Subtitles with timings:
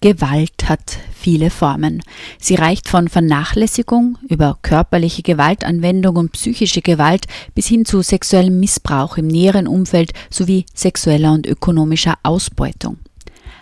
[0.00, 2.04] Gewalt hat viele Formen.
[2.38, 7.26] Sie reicht von Vernachlässigung über körperliche Gewaltanwendung und psychische Gewalt
[7.56, 12.98] bis hin zu sexuellem Missbrauch im näheren Umfeld sowie sexueller und ökonomischer Ausbeutung.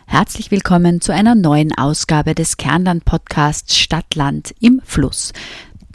[0.07, 5.33] Herzlich willkommen zu einer neuen Ausgabe des Kernland-Podcasts Stadtland im Fluss.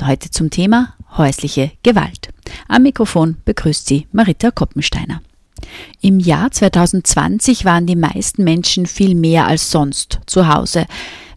[0.04, 2.30] Heute zum Thema häusliche Gewalt.
[2.68, 5.22] Am Mikrofon begrüßt Sie Marita Koppensteiner.
[6.02, 10.86] Im Jahr 2020 waren die meisten Menschen viel mehr als sonst zu Hause.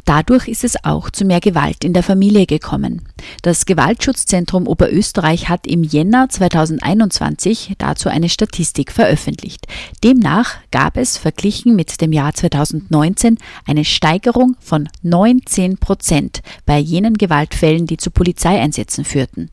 [0.04, 3.02] Dadurch ist es auch zu mehr Gewalt in der Familie gekommen.
[3.40, 9.66] Das Gewaltschutzzentrum Oberösterreich hat im Jänner 2021 dazu eine Statistik veröffentlicht.
[10.02, 17.16] Demnach gab es verglichen mit dem Jahr 2019 eine Steigerung von 19 Prozent bei jenen
[17.16, 19.50] Gewaltfällen, die zu Polizeieinsätzen führten.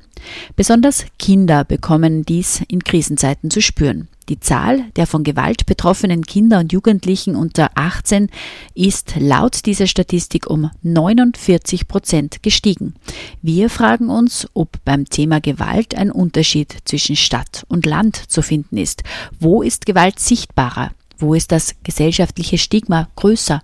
[0.58, 4.09] Besonders Kinder bekommen dies in Krisenzeiten zu spüren.
[4.30, 8.30] Die Zahl der von Gewalt betroffenen Kinder und Jugendlichen unter 18
[8.75, 12.94] ist laut dieser Statistik um 49 Prozent gestiegen.
[13.42, 18.77] Wir fragen uns, ob beim Thema Gewalt ein Unterschied zwischen Stadt und Land zu finden
[18.77, 19.03] ist.
[19.39, 20.92] Wo ist Gewalt sichtbarer?
[21.17, 23.61] Wo ist das gesellschaftliche Stigma größer?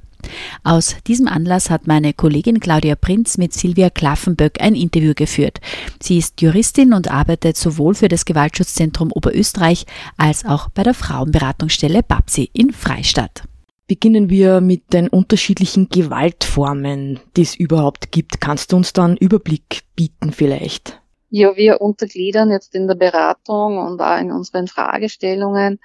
[0.64, 5.60] Aus diesem Anlass hat meine Kollegin Claudia Prinz mit Silvia Klaffenböck ein Interview geführt.
[6.02, 9.86] Sie ist Juristin und arbeitet sowohl für das Gewaltschutzzentrum Oberösterreich
[10.18, 13.44] als auch bei der Frauenberatungsstelle BAPSI in Freistadt.
[13.88, 18.42] Beginnen wir mit den unterschiedlichen Gewaltformen, die es überhaupt gibt.
[18.42, 21.00] Kannst du uns da einen Überblick bieten vielleicht?
[21.30, 25.80] Ja, wir untergliedern jetzt in der Beratung und auch in unseren Fragestellungen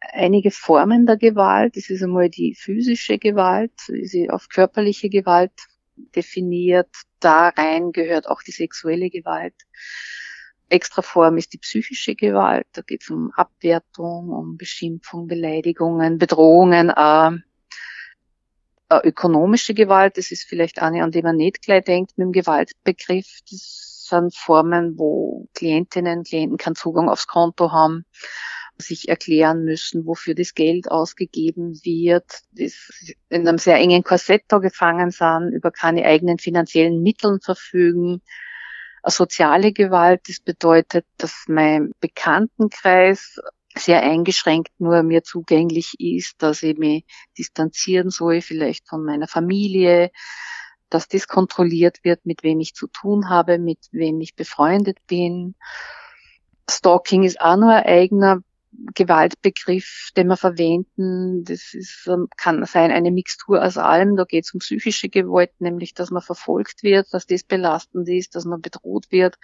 [0.00, 1.76] einige Formen der Gewalt.
[1.76, 5.52] Das ist einmal die physische Gewalt, wie sie auf körperliche Gewalt
[6.14, 6.90] definiert.
[7.20, 9.54] Da rein gehört auch die sexuelle Gewalt.
[10.68, 12.66] Extra Form ist die psychische Gewalt.
[12.72, 16.90] Da geht es um Abwertung, um Beschimpfung, Beleidigungen, Bedrohungen.
[16.90, 17.30] Äh,
[18.90, 22.32] äh, ökonomische Gewalt, das ist vielleicht eine, an die man nicht gleich denkt mit dem
[22.32, 23.40] Gewaltbegriff.
[23.50, 28.04] Das sind Formen, wo Klientinnen, Klienten keinen Zugang aufs Konto haben
[28.80, 32.90] sich erklären müssen, wofür das Geld ausgegeben wird, das
[33.28, 38.22] in einem sehr engen Korsett da gefangen sind, über keine eigenen finanziellen Mitteln verfügen.
[39.04, 43.38] Soziale Gewalt, das bedeutet, dass mein Bekanntenkreis
[43.76, 47.04] sehr eingeschränkt nur mir zugänglich ist, dass ich mich
[47.36, 50.10] distanzieren soll, vielleicht von meiner Familie,
[50.90, 55.54] dass das kontrolliert wird, mit wem ich zu tun habe, mit wem ich befreundet bin.
[56.70, 58.42] Stalking ist auch nur ein eigener
[58.94, 61.44] Gewaltbegriff, den wir verwenden.
[61.44, 64.16] Das ist, kann sein eine Mixtur aus allem.
[64.16, 68.34] Da geht es um psychische Gewalt, nämlich dass man verfolgt wird, dass das belastend ist,
[68.34, 69.36] dass man bedroht wird.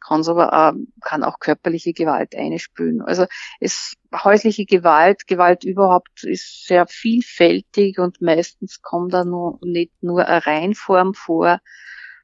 [0.00, 3.00] Kann aber auch, kann auch körperliche Gewalt einspülen.
[3.02, 3.26] Also
[3.60, 10.26] es häusliche Gewalt, Gewalt überhaupt ist sehr vielfältig und meistens kommt da nur, nicht nur
[10.26, 11.60] eine Reinform vor,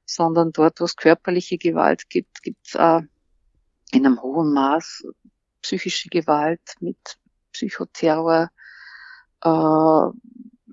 [0.04, 3.00] sondern dort, wo es körperliche Gewalt gibt, gibt es äh,
[3.92, 5.04] in einem hohen Maß
[5.62, 7.19] psychische Gewalt, mit
[7.53, 8.50] Psychoterror,
[9.43, 10.16] äh,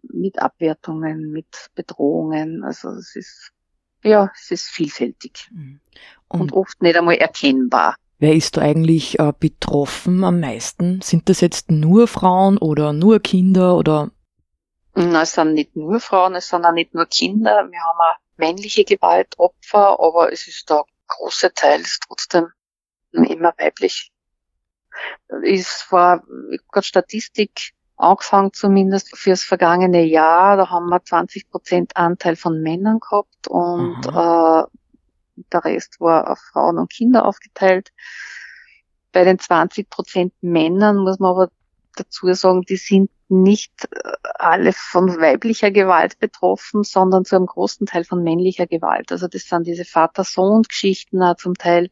[0.02, 2.64] mit Abwertungen, mit Bedrohungen.
[2.64, 3.52] Also es ist,
[4.03, 5.80] ja, es ist vielfältig mhm.
[6.28, 7.96] und, und oft nicht einmal erkennbar.
[8.20, 11.02] Wer ist da eigentlich äh, betroffen am meisten?
[11.02, 14.12] Sind das jetzt nur Frauen oder nur Kinder oder?
[14.96, 17.68] Na, es sind nicht nur Frauen, es sind auch nicht nur Kinder.
[17.69, 22.48] Wir haben auch männliche Gewaltopfer, aber es ist da große Teil ist trotzdem
[23.12, 24.12] immer weiblich
[25.44, 26.24] ist war
[26.72, 30.57] gerade Statistik angefangen zumindest fürs vergangene Jahr.
[30.57, 34.63] Da haben wir 20 Prozent Anteil von Männern gehabt und äh,
[35.51, 37.92] der Rest war auf Frauen und Kinder aufgeteilt.
[39.12, 41.50] Bei den 20 Prozent Männern muss man aber
[41.95, 47.88] dazu sagen, die sind nicht äh, alle von weiblicher Gewalt betroffen, sondern zu einem großen
[47.88, 49.12] Teil von männlicher Gewalt.
[49.12, 51.89] Also das sind diese Vater-Sohn-Geschichten zum Teil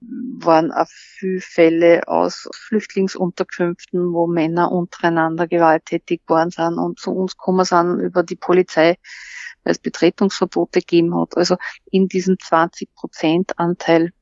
[0.00, 7.36] waren auch viele Fälle aus Flüchtlingsunterkünften, wo Männer untereinander gewalttätig worden sind und zu uns
[7.36, 8.96] gekommen sind über die Polizei,
[9.62, 11.36] weil es Betretungsverbote gegeben hat.
[11.36, 11.56] Also
[11.90, 14.12] in diesem 20 Prozent Anteil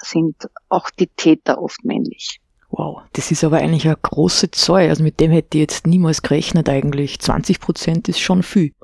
[0.00, 2.40] sind auch die Täter oft männlich.
[2.68, 4.88] Wow, das ist aber eigentlich eine große Zahl.
[4.88, 7.20] Also mit dem hätte ich jetzt niemals gerechnet eigentlich.
[7.20, 8.74] 20 Prozent ist schon viel.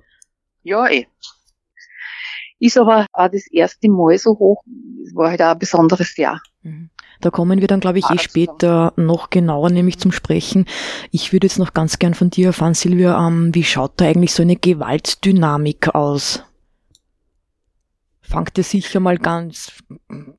[0.62, 1.06] Ja, eh.
[2.62, 4.62] Ist aber auch das erste Mal so hoch.
[5.04, 6.40] Es war halt auch ein besonderes Jahr.
[6.62, 6.90] Mhm.
[7.20, 10.66] Da kommen wir dann, glaube ich, eh später noch genauer nämlich zum Sprechen.
[11.10, 14.32] Ich würde jetzt noch ganz gern von dir erfahren, Silvia, ähm, wie schaut da eigentlich
[14.32, 16.44] so eine Gewaltdynamik aus?
[18.20, 19.72] Fangt es sicher mal ganz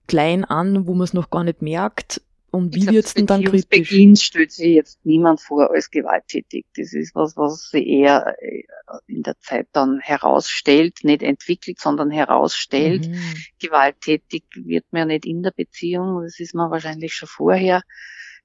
[0.08, 2.22] klein an, wo man es noch gar nicht merkt,
[2.54, 3.68] und wie wird es denn dann kritisch?
[3.68, 6.68] Beginn stellt sich jetzt niemand vor als gewalttätig.
[6.76, 8.64] Das ist was, was sich eher äh,
[9.08, 13.08] in der Zeit dann herausstellt, nicht entwickelt, sondern herausstellt.
[13.08, 13.34] Mhm.
[13.60, 17.82] Gewalttätig wird man ja nicht in der Beziehung, das ist man wahrscheinlich schon vorher.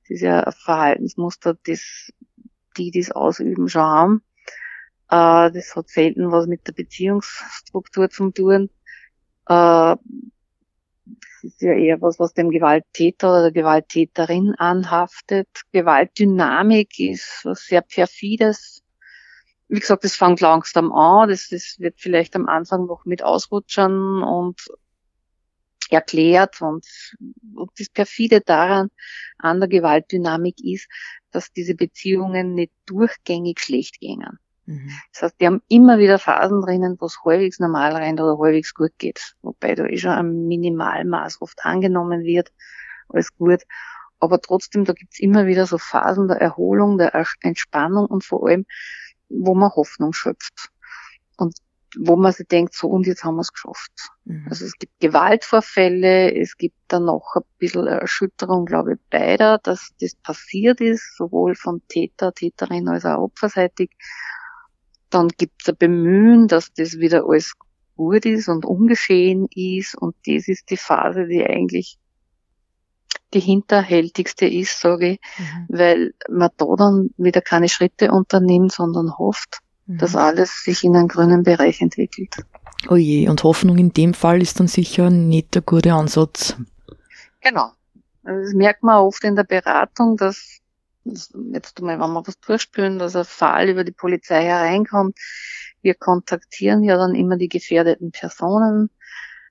[0.04, 2.10] Das ist ja ein Verhaltensmuster, das
[2.78, 4.22] die, die es ausüben, schon haben.
[5.10, 8.70] Äh, das hat selten was mit der Beziehungsstruktur zu tun.
[11.42, 15.48] Ist ja eher was, was dem Gewalttäter oder der Gewalttäterin anhaftet.
[15.72, 18.82] Gewaltdynamik ist was sehr perfides.
[19.68, 21.28] Wie gesagt, das fängt langsam an.
[21.28, 24.60] Das, das wird vielleicht am Anfang noch mit Ausrutschern und
[25.90, 26.60] erklärt.
[26.60, 26.86] Und,
[27.54, 28.88] und das perfide daran
[29.38, 30.88] an der Gewaltdynamik ist,
[31.30, 34.38] dass diese Beziehungen nicht durchgängig schlecht gingen.
[34.68, 34.90] Mhm.
[35.12, 38.74] Das heißt, die haben immer wieder Phasen drinnen, wo es halbwegs normal rennt oder halbwegs
[38.74, 39.34] gut geht.
[39.40, 42.52] Wobei da eh schon ein Minimalmaß oft angenommen wird,
[43.08, 43.62] alles gut.
[44.20, 48.66] Aber trotzdem, da gibt's immer wieder so Phasen der Erholung, der Entspannung und vor allem,
[49.30, 50.68] wo man Hoffnung schöpft.
[51.38, 51.56] Und
[51.96, 54.10] wo man sich denkt, so und jetzt haben wir es geschafft.
[54.26, 54.48] Mhm.
[54.50, 59.94] Also es gibt Gewaltvorfälle, es gibt dann noch ein bisschen Erschütterung, glaube ich, beider, dass
[59.98, 63.92] das passiert ist, sowohl von Täter, Täterin als auch opferseitig
[65.10, 67.54] dann gibt es ein Bemühen, dass das wieder alles
[67.96, 69.94] gut ist und ungeschehen ist.
[69.96, 71.98] Und das ist die Phase, die eigentlich
[73.34, 75.66] die hinterhältigste ist, sage ich, mhm.
[75.68, 79.98] weil man da dann wieder keine Schritte unternimmt, sondern hofft, mhm.
[79.98, 82.36] dass alles sich in einen grünen Bereich entwickelt.
[82.88, 86.56] Oh je, und Hoffnung in dem Fall ist dann sicher nicht der gute Ansatz.
[87.40, 87.72] Genau.
[88.24, 90.60] Also das merkt man oft in der Beratung, dass
[91.52, 95.18] jetzt mal, wenn wir was durchspülen, dass ein Fall über die Polizei hereinkommt.
[95.82, 98.90] Wir kontaktieren ja dann immer die gefährdeten Personen.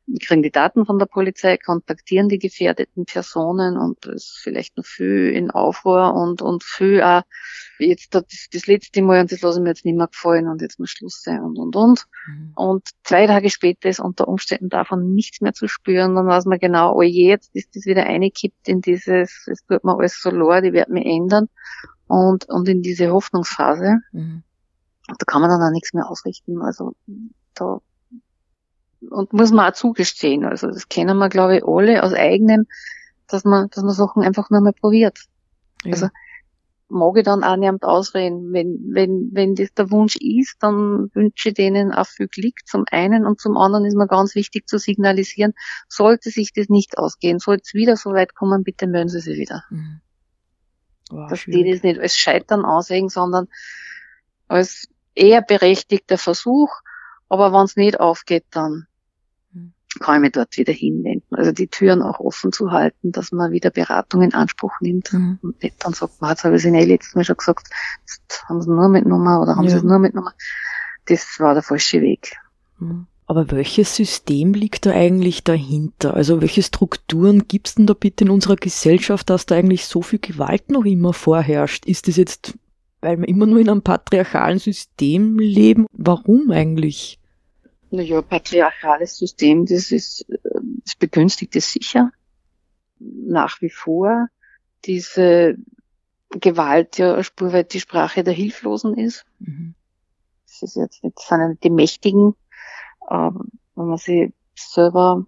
[0.07, 4.77] Wir kriegen die Daten von der Polizei, kontaktieren die gefährdeten Personen und es ist vielleicht
[4.77, 7.23] noch viel in Aufruhr und, und viel auch
[7.77, 10.61] jetzt das, das letzte Mal und das lasse ich mir jetzt nicht mehr gefallen und
[10.61, 12.05] jetzt muss Schluss sein und und und.
[12.25, 12.53] Mhm.
[12.55, 16.15] Und zwei Tage später ist unter Umständen davon nichts mehr zu spüren.
[16.15, 19.83] Dann weiß man genau, oh je, jetzt ist das wieder eingekippt in dieses, es tut
[19.83, 21.49] mir alles so leid, ich werde mich ändern.
[22.07, 23.97] Und, und in diese Hoffnungsphase.
[24.13, 24.43] Mhm.
[25.07, 26.61] Da kann man dann auch nichts mehr ausrichten.
[26.61, 26.93] Also
[27.53, 27.79] da
[29.09, 30.45] und muss man auch zugestehen.
[30.45, 32.67] Also das kennen wir, glaube ich, alle aus eigenem,
[33.27, 35.19] dass man, dass man Sachen einfach nur mal probiert.
[35.83, 35.93] Ja.
[35.93, 36.09] Also
[36.89, 38.53] mag ich dann auch niemand ausreden.
[38.53, 42.85] Wenn, wenn, wenn das der Wunsch ist, dann wünsche ich denen auch viel Glück zum
[42.91, 45.53] einen und zum anderen ist mir ganz wichtig zu signalisieren,
[45.87, 49.37] sollte sich das nicht ausgehen, sollte es wieder so weit kommen, bitte melden Sie sich
[49.37, 49.63] wieder.
[49.69, 50.01] Mhm.
[51.09, 51.63] Wow, Dass schwierig.
[51.63, 53.47] die das nicht als Scheitern aussehen, sondern
[54.47, 56.69] als eher berechtigter Versuch,
[57.29, 58.87] aber wenn es nicht aufgeht, dann
[60.19, 61.35] mich dort wieder hinwenden.
[61.35, 65.39] Also die Türen auch offen zu halten, dass man wieder Beratung in Anspruch nimmt mhm.
[65.41, 67.69] und nicht dann sagt, man, ich es eh letztes Mal schon gesagt,
[68.47, 69.71] haben sie nur mitgenommen oder haben ja.
[69.71, 70.33] sie es nur mitgenommen.
[71.05, 72.35] Das war der falsche Weg.
[72.79, 73.07] Mhm.
[73.29, 76.13] Aber welches System liegt da eigentlich dahinter?
[76.13, 80.01] Also welche Strukturen gibt es denn da bitte in unserer Gesellschaft, dass da eigentlich so
[80.01, 81.85] viel Gewalt noch immer vorherrscht?
[81.85, 82.57] Ist das jetzt,
[83.01, 85.87] weil wir immer nur in einem patriarchalen System leben?
[85.91, 87.19] Warum eigentlich?
[87.89, 90.25] Naja, patriarchales System, das ist,
[90.83, 92.11] das begünstigt es sicher.
[92.99, 94.27] Nach wie vor.
[94.85, 95.57] Diese
[96.29, 99.25] Gewalt ja spurweit die Sprache der Hilflosen ist.
[99.39, 99.75] Mhm.
[100.45, 102.35] Das ist jetzt nicht, das sind ja nicht die Mächtigen,
[103.09, 105.25] ähm, wenn man sich selber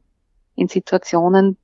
[0.56, 1.58] in Situationen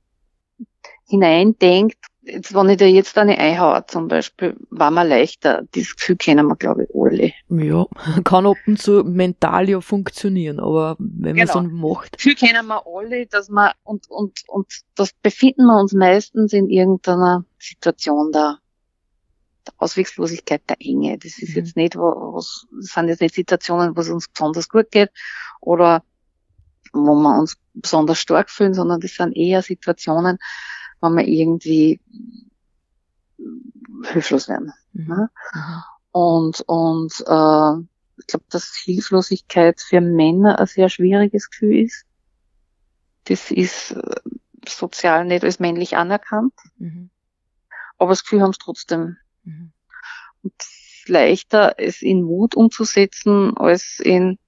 [1.08, 5.62] hineindenkt, jetzt, wenn ich da jetzt eine einhaue zum Beispiel, war mir leichter.
[5.74, 7.32] Dieses Gefühl kennen wir, glaube ich, alle.
[7.48, 7.86] Ja,
[8.24, 11.54] kann ab und zu mental ja funktionieren, aber wenn genau.
[11.54, 12.14] man so macht.
[12.14, 16.52] Das Gefühl kennen wir alle, dass man, und, und, und das befinden wir uns meistens
[16.52, 18.58] in irgendeiner Situation der,
[19.66, 21.18] der Auswegslosigkeit, der Enge.
[21.18, 21.56] Das ist mhm.
[21.56, 25.10] jetzt nicht, was, das sind jetzt nicht Situationen, wo es uns besonders gut geht,
[25.60, 26.02] oder
[26.92, 30.38] wo wir uns besonders stark fühlen, sondern das sind eher Situationen,
[31.08, 32.00] wenn wir irgendwie
[34.04, 34.72] hilflos werden.
[34.92, 35.06] Mhm.
[35.06, 35.30] Ne?
[36.12, 37.82] Und, und äh,
[38.18, 42.04] ich glaube, dass Hilflosigkeit für Männer ein sehr schwieriges Gefühl ist.
[43.24, 44.20] Das ist äh,
[44.66, 46.54] sozial nicht als männlich anerkannt.
[46.78, 47.10] Mhm.
[47.98, 49.16] aber das Gefühl haben sie trotzdem.
[49.44, 49.72] Mhm.
[50.42, 50.54] Und
[51.08, 54.38] leichter, es in Mut umzusetzen, als in,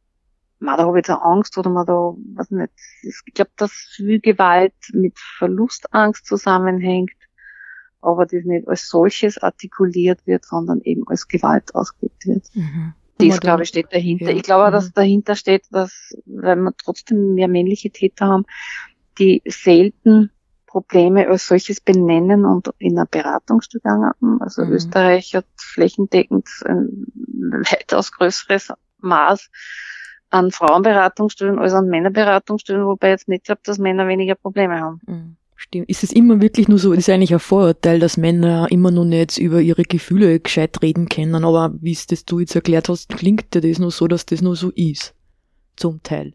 [0.61, 2.73] man, da habe ich jetzt Angst oder man da, weiß nicht.
[3.03, 7.13] Ich glaube, dass viel Gewalt mit Verlustangst zusammenhängt,
[8.01, 12.47] aber das nicht als solches artikuliert wird, sondern eben als Gewalt ausgeübt wird.
[12.55, 12.95] Mhm.
[13.19, 14.31] Das, glaube ich, steht dahinter.
[14.31, 14.37] Ja.
[14.37, 14.95] Ich glaube, dass mhm.
[14.95, 18.45] dahinter steht, dass, weil wir trotzdem mehr männliche Täter haben,
[19.19, 20.31] die selten
[20.67, 24.41] Probleme als solches benennen und in einer Beratungsstudie haben.
[24.41, 24.73] Also mhm.
[24.73, 27.07] Österreich hat flächendeckend ein
[27.71, 29.51] weitaus größeres Maß
[30.31, 35.01] an Frauenberatungsstellen als an Männerberatungsstellen, wobei jetzt nicht glaube, dass Männer weniger Probleme haben.
[35.07, 35.37] Mhm.
[35.61, 35.89] Stimmt.
[35.89, 39.05] Ist es immer wirklich nur so, das ist eigentlich ein Vorurteil, dass Männer immer noch
[39.05, 43.09] nicht über ihre Gefühle gescheit reden können, aber wie es das du jetzt erklärt hast,
[43.09, 45.15] klingt dir das nur so, dass das nur so ist.
[45.75, 46.35] Zum Teil.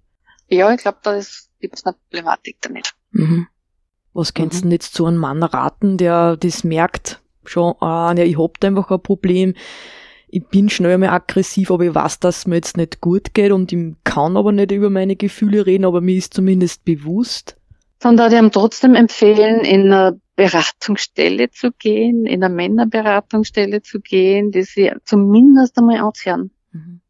[0.49, 1.17] Ja, ich glaube, da
[1.61, 2.93] gibt es eine Problematik damit.
[3.11, 3.47] Mhm.
[4.11, 4.33] Was mhm.
[4.33, 8.37] kannst du denn jetzt zu einem Mann raten, der das merkt, schon, ah, ja, ich
[8.37, 9.53] hab da einfach ein Problem,
[10.33, 13.71] ich bin schnell einmal aggressiv, aber ich weiß, dass mir jetzt nicht gut geht und
[13.71, 17.55] ich kann aber nicht über meine Gefühle reden, aber mir ist zumindest bewusst.
[17.99, 23.99] Dann würde ich ihm trotzdem empfehlen, in einer Beratungsstelle zu gehen, in einer Männerberatungsstelle zu
[24.01, 26.49] gehen, die sie zumindest einmal anzuhören.
[26.71, 27.01] Mhm.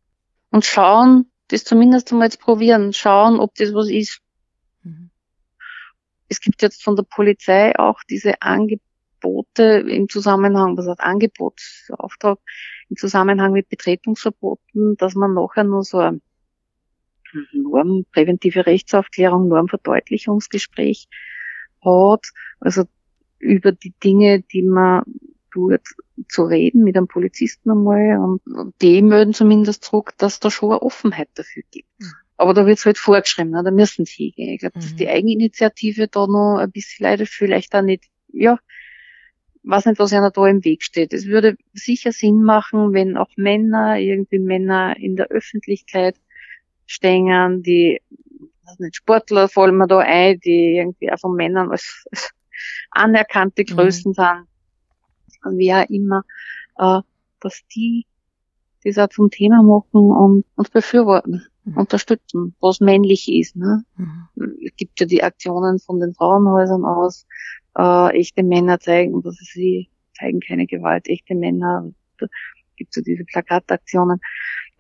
[0.52, 4.20] Und schauen, das zumindest einmal zu probieren, schauen, ob das was ist.
[4.84, 5.12] Mhm.
[6.28, 12.40] Es gibt jetzt von der Polizei auch diese Angebote im Zusammenhang, was heißt Angebotsauftrag,
[12.90, 16.22] im Zusammenhang mit Betretungsverboten, dass man nachher nur so ein
[17.54, 21.08] Norm, präventive Rechtsaufklärung, Normverdeutlichungsgespräch
[21.84, 22.28] hat,
[22.60, 22.84] also
[23.40, 25.04] über die Dinge, die man
[25.52, 25.82] tut,
[26.30, 30.72] zu reden mit einem Polizisten einmal und, und die melden zumindest zurück, dass da schon
[30.72, 31.90] eine Offenheit dafür gibt.
[32.00, 32.14] Mhm.
[32.38, 33.64] Aber da wird es halt vorgeschrieben, ne?
[33.64, 34.54] da müssen sie hingehen.
[34.54, 34.98] Ich glaube, dass mhm.
[34.98, 38.58] die Eigeninitiative da noch ein bisschen leider vielleicht auch nicht, ja,
[39.64, 41.14] weiß nicht, was einer da im Weg steht.
[41.14, 46.16] Es würde sicher Sinn machen, wenn auch Männer, irgendwie Männer in der Öffentlichkeit
[46.86, 48.02] stehen, die
[48.66, 52.32] weiß nicht, Sportler fallen mir da ein, die irgendwie auch von Männern als, als
[52.92, 53.76] anerkannte mhm.
[53.76, 54.16] Größen mhm.
[54.16, 56.24] sind, wie auch immer,
[56.78, 57.02] äh,
[57.40, 58.06] dass die
[58.84, 61.78] das auch zum Thema machen und, und befürworten, mhm.
[61.78, 63.56] unterstützen, was männlich ist.
[63.56, 63.84] Ne?
[63.96, 64.28] Mhm.
[64.66, 67.26] Es gibt ja die Aktionen von den Frauenhäusern aus,
[67.78, 72.28] äh, echte Männer zeigen, dass sie zeigen keine Gewalt, echte Männer, da
[72.76, 74.20] gibt ja diese Plakataktionen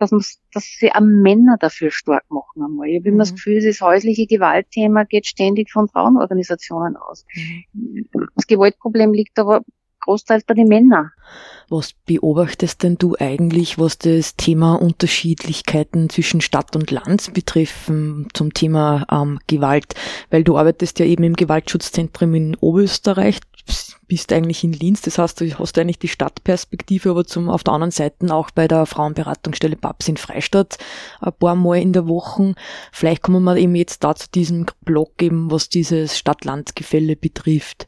[0.04, 0.22] dass, man,
[0.54, 2.90] dass sie auch Männer dafür stark machen einmal.
[2.90, 3.20] Ich habe immer mhm.
[3.20, 7.26] das Gefühl, das häusliche Gewaltthema geht ständig von Frauenorganisationen aus.
[7.74, 8.10] Mhm.
[8.36, 9.62] Das Gewaltproblem liegt aber
[10.04, 11.12] großteils bei den Männern.
[11.70, 18.54] Was beobachtest denn du eigentlich, was das Thema Unterschiedlichkeiten zwischen Stadt und Land betreffen zum
[18.54, 19.96] Thema ähm, Gewalt?
[20.30, 23.40] Weil du arbeitest ja eben im Gewaltschutzzentrum in Oberösterreich,
[24.08, 27.74] bist eigentlich in Linz, das heißt, du hast eigentlich die Stadtperspektive, aber zum, auf der
[27.74, 30.78] anderen Seite auch bei der Frauenberatungsstelle Babs in Freistadt
[31.22, 32.54] ein paar Mal in der Woche.
[32.92, 37.88] Vielleicht kommen wir eben jetzt da zu diesem Blog eben, was dieses Stadt-Land-Gefälle betrifft.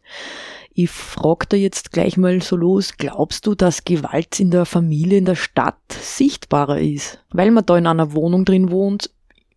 [0.77, 5.19] Ich frage da jetzt gleich mal so los, glaubst du, dass Gewalt in der Familie,
[5.19, 7.23] in der Stadt sichtbarer ist?
[7.31, 9.09] Weil man da in einer Wohnung drin wohnt,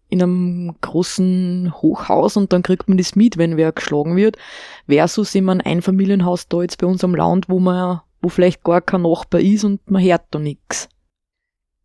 [0.08, 4.36] in einem großen Hochhaus und dann kriegt man das mit, wenn wer geschlagen wird,
[4.88, 8.80] versus in einem Einfamilienhaus da jetzt bei uns am Land, wo man, wo vielleicht gar
[8.80, 10.88] kein Nachbar ist und man hört da nichts.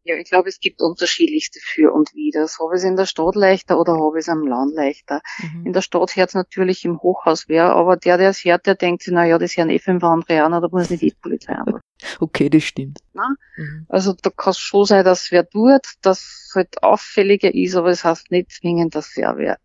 [0.06, 2.42] Ja, ich glaube, es gibt unterschiedlichste für und wider.
[2.42, 5.22] Habe ich es in der Stadt leichter oder habe ich es am Land leichter?
[5.40, 5.68] Mhm.
[5.68, 8.76] In der Stadt hört es natürlich im Hochhaus wer, aber der, der es hört, der
[8.76, 11.54] denkt sich, na ja, das hören eh fünf andere an, da muss nicht die Polizei
[11.54, 11.80] an.
[12.20, 13.00] okay, das stimmt.
[13.14, 13.86] Mhm.
[13.88, 18.02] Also da kann es schon sein, dass wer tut, dass halt auffälliger ist, aber es
[18.02, 19.58] das heißt nicht zwingend, dass sich auch wer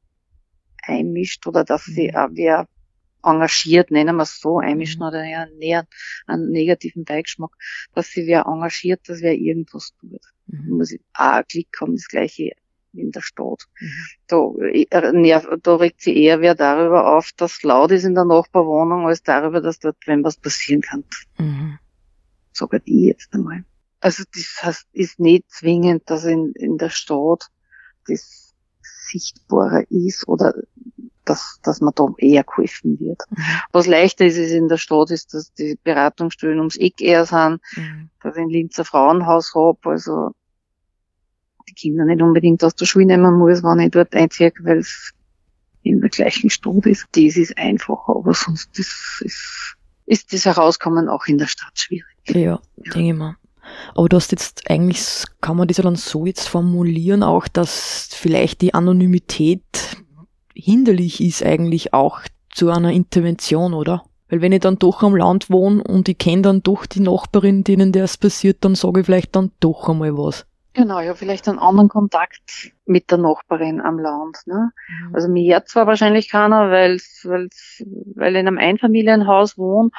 [0.82, 1.92] einmischt oder dass mhm.
[1.92, 2.68] sie auch wer
[3.22, 5.08] engagiert, nennen wir es so, einmischen mhm.
[5.08, 5.86] oder ja näher
[6.26, 7.50] einen negativen Beigeschmack,
[7.94, 10.20] dass sie wer engagiert, dass wer irgendwas tut.
[10.46, 10.76] Mhm.
[10.78, 12.52] Muss ich einen Klick haben, das gleiche
[12.94, 13.64] in der Stadt.
[13.80, 13.90] Mhm.
[14.26, 19.22] Da, da regt sie eher wer darüber auf, dass laut ist in der Nachbarwohnung, als
[19.22, 21.04] darüber, dass dort wenn was passieren kann.
[21.38, 21.78] Mhm.
[22.52, 23.64] Sogar die jetzt einmal.
[24.00, 27.48] Also das heißt, ist nicht zwingend, dass in, in der Stadt
[28.06, 28.54] das
[29.10, 30.54] sichtbarer ist oder
[31.28, 33.22] dass, dass man da eher geholfen wird.
[33.30, 33.42] Mhm.
[33.72, 37.60] Was leichter ist, ist in der Stadt, ist, dass die Beratungsstellen ums Eck eher sind,
[37.76, 38.10] mhm.
[38.22, 40.30] dass ich ein Linzer Frauenhaus habe, also
[41.68, 45.12] die Kinder nicht unbedingt aus der Schule nehmen muss, wenn ich dort einziehe, weil es
[45.82, 47.06] in der gleichen Stadt ist.
[47.12, 52.04] Das ist einfacher, aber sonst ist, ist, ist das Herauskommen auch in der Stadt schwierig.
[52.26, 52.60] Ja, ja.
[52.76, 53.36] denke ich mal.
[53.94, 58.08] Aber du hast jetzt eigentlich, kann man das ja dann so jetzt formulieren, auch, dass
[58.12, 59.62] vielleicht die Anonymität
[60.58, 64.04] hinderlich ist eigentlich auch zu einer Intervention, oder?
[64.28, 67.64] Weil wenn ich dann doch am Land wohne und ich kenne dann doch die Nachbarin,
[67.64, 70.46] denen das passiert, dann sage ich vielleicht dann doch einmal was.
[70.74, 74.38] Genau, ja, vielleicht einen anderen Kontakt mit der Nachbarin am Land.
[74.46, 74.70] Ne?
[74.88, 75.14] Mhm.
[75.14, 77.48] Also mir hört zwar wahrscheinlich keiner, weil, weil,
[78.14, 79.90] weil ich in einem Einfamilienhaus wohne,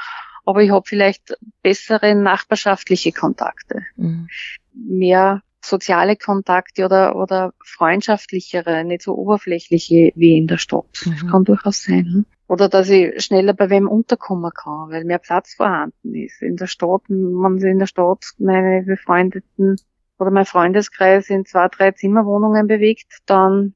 [0.46, 3.82] aber ich habe vielleicht bessere nachbarschaftliche Kontakte.
[3.98, 4.28] Mhm.
[4.74, 11.04] Mehr soziale Kontakte oder, oder freundschaftlichere, nicht so oberflächliche wie in der Stadt.
[11.06, 11.12] Mhm.
[11.12, 12.06] Das kann durchaus sein.
[12.06, 12.26] Hm?
[12.48, 16.42] Oder dass ich schneller bei wem unterkommen kann, weil mehr Platz vorhanden ist.
[16.42, 19.76] In der Stadt, wenn sie in der Stadt meine befreundeten
[20.18, 23.76] oder mein Freundeskreis in zwei, drei Zimmerwohnungen bewegt, dann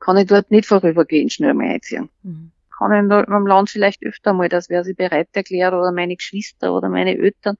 [0.00, 2.08] kann ich dort nicht vorübergehend schnell mal einziehen.
[2.22, 2.52] Mhm.
[2.78, 6.14] Kann ich in im Land vielleicht öfter mal, dass wer sie bereit erklärt oder meine
[6.14, 7.56] Geschwister oder meine Eltern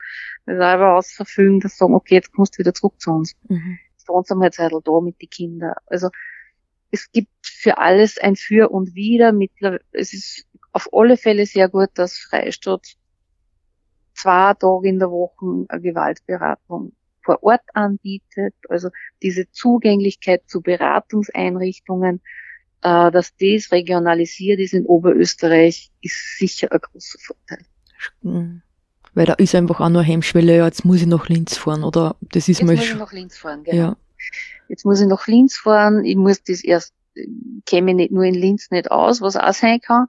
[0.47, 3.35] selber ausverfügen, dass sagen, okay, jetzt kommst du wieder zurück zu uns.
[3.49, 3.79] Mhm.
[3.93, 5.75] Jetzt wohnst du mal Zeit da mit den Kindern.
[5.87, 6.11] Also
[6.93, 9.33] es gibt für alles ein Für und Wider.
[9.91, 12.87] Es ist auf alle Fälle sehr gut, dass Freistaat
[14.15, 18.89] zwei Tage in der Woche eine Gewaltberatung vor Ort anbietet, also
[19.23, 22.23] diese Zugänglichkeit zu Beratungseinrichtungen,
[22.82, 27.64] äh, dass das regionalisiert ist in Oberösterreich, ist sicher ein großer Vorteil.
[28.23, 28.62] Mhm.
[29.14, 32.16] Weil da ist einfach auch nur Hemmschwelle, ja, jetzt muss ich nach Linz fahren, oder
[32.20, 33.76] das ist jetzt muss ich nach Linz fahren, genau.
[33.76, 33.97] Ja.
[34.68, 36.92] Jetzt muss ich nach Linz fahren, ich muss das erst,
[37.66, 40.06] käme nicht nur in Linz nicht aus, was auch sein kann,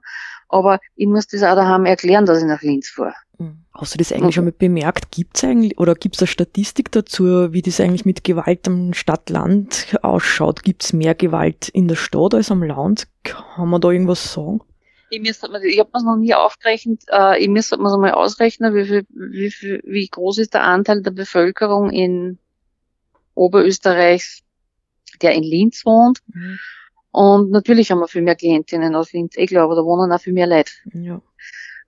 [0.50, 3.14] aber ich muss das auch daheim erklären, dass ich nach Linz fahre.
[3.38, 3.64] Hm.
[3.72, 5.10] Hast du das eigentlich schon mal bemerkt?
[5.10, 8.92] Gibt es eigentlich oder gibt es eine Statistik dazu, wie das eigentlich mit Gewalt am
[8.92, 10.62] Stadt-Land ausschaut?
[10.62, 13.06] Gibt es mehr Gewalt in der Stadt als am Land?
[13.22, 14.60] Kann man da irgendwas sagen?
[15.08, 17.02] Ich, ich habe mir noch nie aufgerechnet.
[17.10, 21.02] Äh, ich müsste mir mal ausrechnen, wie, viel, wie, viel, wie groß ist der Anteil
[21.02, 22.38] der Bevölkerung in
[23.34, 24.42] Oberösterreichs,
[25.22, 26.20] der in Linz wohnt.
[26.26, 26.58] Mhm.
[27.12, 30.32] Und natürlich haben wir viel mehr Klientinnen aus Linz, ich glaube, da wohnen auch viel
[30.32, 30.72] mehr Leute.
[30.92, 31.20] Ja.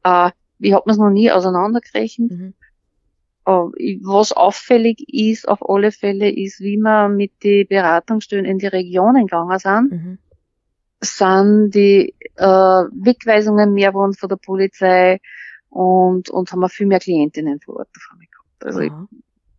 [0.04, 2.30] Äh, ich habe mir es noch nie auseinandergerechnet.
[2.30, 2.54] Mhm.
[3.44, 8.68] Uh, was auffällig ist, auf alle Fälle, ist, wie wir mit den Beratungsstellen in die
[8.68, 10.18] Regionen gegangen sind, mhm.
[11.00, 15.20] sind die äh, Wegweisungen mehr geworden von der Polizei
[15.70, 18.64] und, und haben wir viel mehr Klientinnen vor Ort davon gehabt.
[18.64, 18.92] Also ich,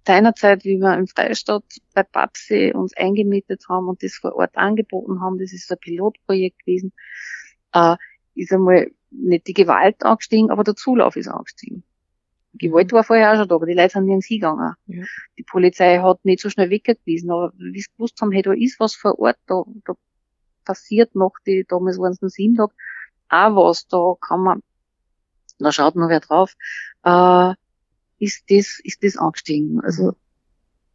[0.06, 1.64] seinerzeit, wie wir im Freistaat
[1.94, 6.60] bei Papsi uns eingemietet haben und das vor Ort angeboten haben, das ist ein Pilotprojekt
[6.60, 6.94] gewesen,
[7.74, 7.96] äh,
[8.36, 11.84] ist einmal nicht die Gewalt angestiegen, aber der Zulauf ist angestiegen.
[12.54, 14.74] Die Gewalt war vorher auch schon da, aber die Leute sind nirgends hingegangen.
[14.86, 15.04] Ja.
[15.38, 18.80] Die Polizei hat nicht so schnell weggewiesen, aber wie sie gewusst haben, hey, da ist
[18.80, 19.94] was vor Ort, da, da
[20.64, 22.74] passiert noch, die, damals waren es nur sieben Tage,
[23.30, 24.64] auch was, da kann man,
[25.58, 26.54] da schaut noch wer drauf,
[27.04, 27.54] äh,
[28.24, 29.82] ist das, ist das angestiegen.
[29.82, 30.16] Also,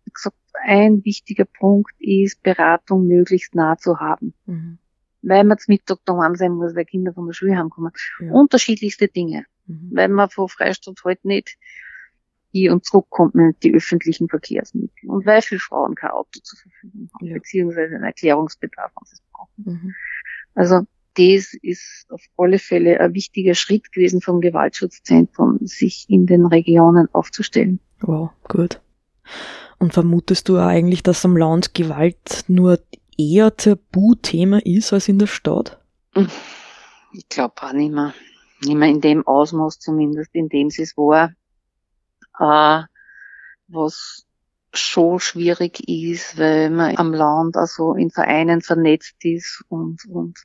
[0.04, 4.34] wie gesagt, ein wichtiger Punkt ist, Beratung möglichst nah zu haben.
[4.46, 4.78] Mhm
[5.22, 7.92] weil man zum Mittag daheim sein muss, weil Kinder von der Schule heimkommen.
[8.20, 8.32] Ja.
[8.32, 9.44] Unterschiedlichste Dinge.
[9.66, 9.90] Mhm.
[9.92, 11.58] Weil man von Freistaat halt nicht
[12.50, 15.10] hier und zurückkommt mit den öffentlichen Verkehrsmitteln.
[15.10, 17.34] Und weil viele Frauen kein Auto zur Verfügung haben, ja.
[17.34, 19.64] beziehungsweise einen Erklärungsbedarf, wenn sie es brauchen.
[19.64, 19.94] Mhm.
[20.54, 20.86] Also,
[21.18, 27.08] das ist auf alle Fälle ein wichtiger Schritt gewesen vom Gewaltschutzzentrum, sich in den Regionen
[27.12, 27.80] aufzustellen.
[28.00, 28.80] Wow, gut.
[29.78, 32.78] Und vermutest du eigentlich, dass am Land Gewalt nur
[33.16, 35.80] eher Tabuthema ist als in der Stadt?
[37.12, 38.14] Ich glaube auch nicht mehr.
[38.62, 41.32] Nicht mehr in dem Ausmaß zumindest, in dem es war.
[42.38, 42.84] Äh,
[43.68, 44.24] was
[44.72, 50.38] schon schwierig ist, weil man am Land also in Vereinen vernetzt ist und, und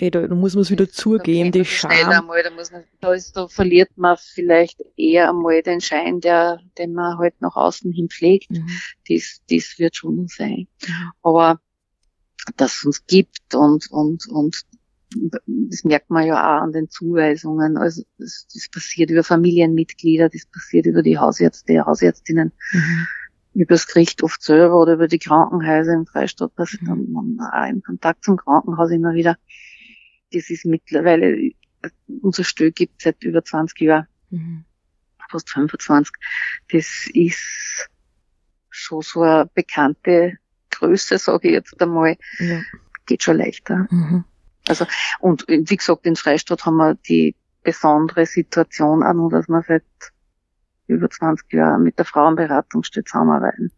[0.00, 1.90] Ey, da, da muss man es wieder zugeben, die Scham.
[1.90, 6.60] Einmal, da, muss man, da, ist, da verliert man vielleicht eher einmal den Schein, der,
[6.78, 8.50] den man halt nach außen hin pflegt.
[8.50, 8.68] Mhm.
[9.08, 10.66] Das, das wird schon sein.
[10.86, 11.12] Mhm.
[11.22, 11.60] Aber
[12.56, 14.64] dass es uns gibt und, und, und
[15.46, 17.76] das merkt man ja auch an den Zuweisungen.
[17.76, 23.06] Also das, das passiert über Familienmitglieder, das passiert über die Hausärzte, Hausärztinnen, mhm.
[23.54, 27.12] über das Gericht oft selber oder über die Krankenhäuser im Freistaat passiert mhm.
[27.12, 29.36] man auch im Kontakt zum Krankenhaus immer wieder.
[30.32, 31.52] Das ist mittlerweile,
[32.22, 34.64] unser Stück gibt seit über 20 Jahren, mhm.
[35.30, 36.12] fast 25.
[36.70, 37.88] Das ist
[38.70, 40.38] schon so eine bekannte
[40.70, 42.60] Größe, sage ich jetzt einmal, ja.
[43.06, 43.86] geht schon leichter.
[43.90, 44.24] Mhm.
[44.68, 44.86] Also,
[45.20, 49.84] und wie gesagt, in Freistadt haben wir die besondere Situation auch noch, dass wir seit
[50.86, 53.72] über 20 Jahren mit der Frauenberatungsstelle zusammenarbeiten,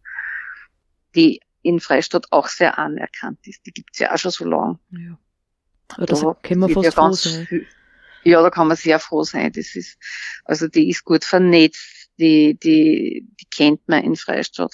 [1.15, 3.65] die in Freistadt auch sehr anerkannt ist.
[3.65, 4.79] Die gibt's ja auch schon so lange.
[4.91, 5.17] Ja.
[5.89, 7.45] Aber das da wir fast ja froh sein.
[7.45, 7.67] Viel,
[8.23, 9.51] ja, da kann man sehr froh sein.
[9.51, 9.97] Das ist,
[10.43, 14.73] also die ist gut vernetzt, die, die, die kennt man in Freistadt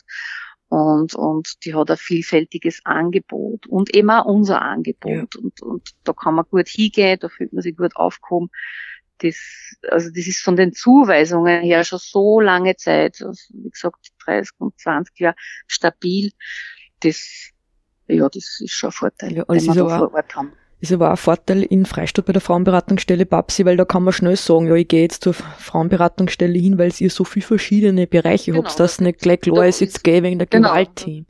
[0.72, 5.36] und, und die hat ein vielfältiges Angebot und eben auch unser Angebot.
[5.36, 5.42] Ja.
[5.42, 8.50] Und, und da kann man gut hingehen, da fühlt man sich gut aufgehoben.
[9.18, 9.36] das,
[9.90, 14.54] also das ist von den Zuweisungen her schon so lange Zeit, also wie gesagt, 30
[14.60, 15.36] und 20 Jahre
[15.68, 16.32] stabil.
[17.02, 17.50] Das,
[18.08, 20.54] ja, das ist schon ein Vorteil, ja, den wir da vor Ort haben.
[20.82, 24.14] Ist aber auch ein Vorteil in Freistadt bei der Frauenberatungsstelle Babsi, weil da kann man
[24.14, 28.52] schnell sagen, ja, ich gehe jetzt zur Frauenberatungsstelle hin, weil ihr so viele verschiedene Bereiche
[28.52, 31.28] genau, habt, dass nicht gleich klar ist, jetzt gehe wegen der genau, Gewaltteam.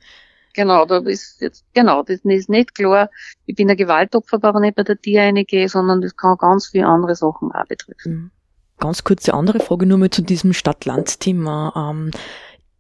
[0.54, 3.10] Genau, da ist jetzt, genau, das ist nicht klar.
[3.46, 7.16] Ich bin ein Gewaltopfer, aber nicht bei der Tiereinige, sondern das kann ganz viele andere
[7.16, 8.14] Sachen auch betreffen.
[8.14, 8.32] Mhm.
[8.80, 11.92] Ganz kurze andere Frage nur mal zu diesem Stadt-Land-Thema.
[11.92, 12.12] Ähm,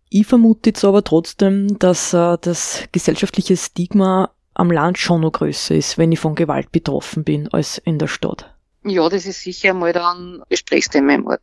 [0.09, 5.73] ich vermute jetzt aber trotzdem, dass äh, das gesellschaftliche Stigma am Land schon noch größer
[5.73, 8.53] ist, wenn ich von Gewalt betroffen bin, als in der Stadt.
[8.83, 11.41] Ja, das ist sicher mal dann Gesprächsthema im Ort.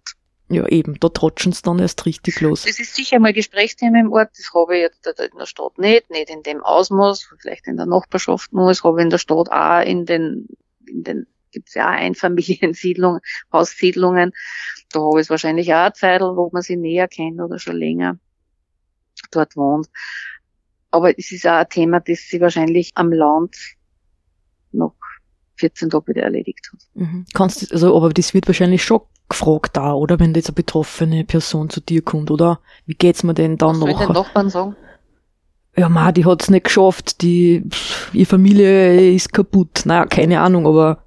[0.48, 2.62] Ja, eben, da trotschen sie dann erst richtig los.
[2.62, 6.10] Das ist sicher mal Gesprächsthema im Ort, das habe ich jetzt in der Stadt nicht,
[6.10, 9.50] nicht in dem Ausmaß, vielleicht in der Nachbarschaft nur, das habe ich in der Stadt
[9.50, 10.46] auch in den,
[10.86, 13.20] in den, gibt's ja auch Einfamiliensiedlungen,
[13.52, 14.32] Haussiedlungen,
[14.92, 17.76] da habe ich es wahrscheinlich auch eine Zeit, wo man sie näher kennt oder schon
[17.76, 18.16] länger
[19.32, 19.88] dort wohnt.
[20.90, 23.56] Aber es ist auch ein Thema, das sie wahrscheinlich am Land
[24.72, 24.94] noch
[25.56, 26.80] 14 Tage wieder erledigt hat.
[26.94, 27.26] Mhm.
[27.34, 30.18] Kannst also, aber das wird wahrscheinlich schon gefragt da, oder?
[30.18, 32.60] Wenn jetzt eine betroffene Person zu dir kommt, oder?
[32.86, 33.88] Wie geht's mir denn dann noch?
[33.88, 34.76] Was soll den Nachbarn sagen?
[35.76, 37.64] Ja, ma, die hat's nicht geschafft, die,
[38.12, 39.82] ihre Familie ist kaputt.
[39.84, 41.04] Naja, keine Ahnung, aber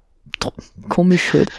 [0.88, 1.50] komisch halt.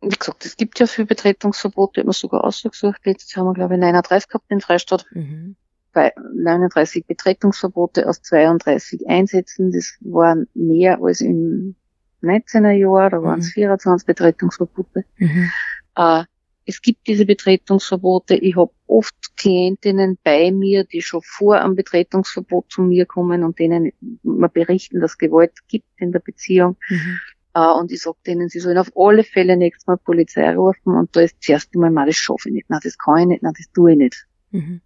[0.00, 3.00] Wie gesagt, es gibt ja viele Betretungsverbote, immer sogar ausgesucht.
[3.04, 5.06] Jetzt haben wir, glaube ich, 39 gehabt in Freistadt.
[5.12, 5.56] Mhm.
[5.92, 9.72] Bei 39 Betretungsverbote aus 32 Einsätzen.
[9.72, 11.74] Das waren mehr als im
[12.22, 13.62] 19er Jahr, da waren es mhm.
[13.62, 15.04] 24 Betretungsverbote.
[15.18, 15.50] Mhm.
[15.96, 16.24] Äh,
[16.66, 18.36] es gibt diese Betretungsverbote.
[18.36, 23.58] Ich habe oft Klientinnen bei mir, die schon vor einem Betretungsverbot zu mir kommen und
[23.58, 26.76] denen wir berichten, dass Gewalt gibt in der Beziehung.
[26.88, 27.18] Mhm.
[27.52, 31.16] Uh, und ich sage denen, sie sollen auf alle Fälle nächstes Mal Polizei rufen und
[31.16, 33.54] da ist zuerst einmal, mal, das schaffe ich nicht, nein, das kann ich nicht, nein,
[33.56, 34.26] das tue ich nicht.
[34.52, 34.80] Mhm.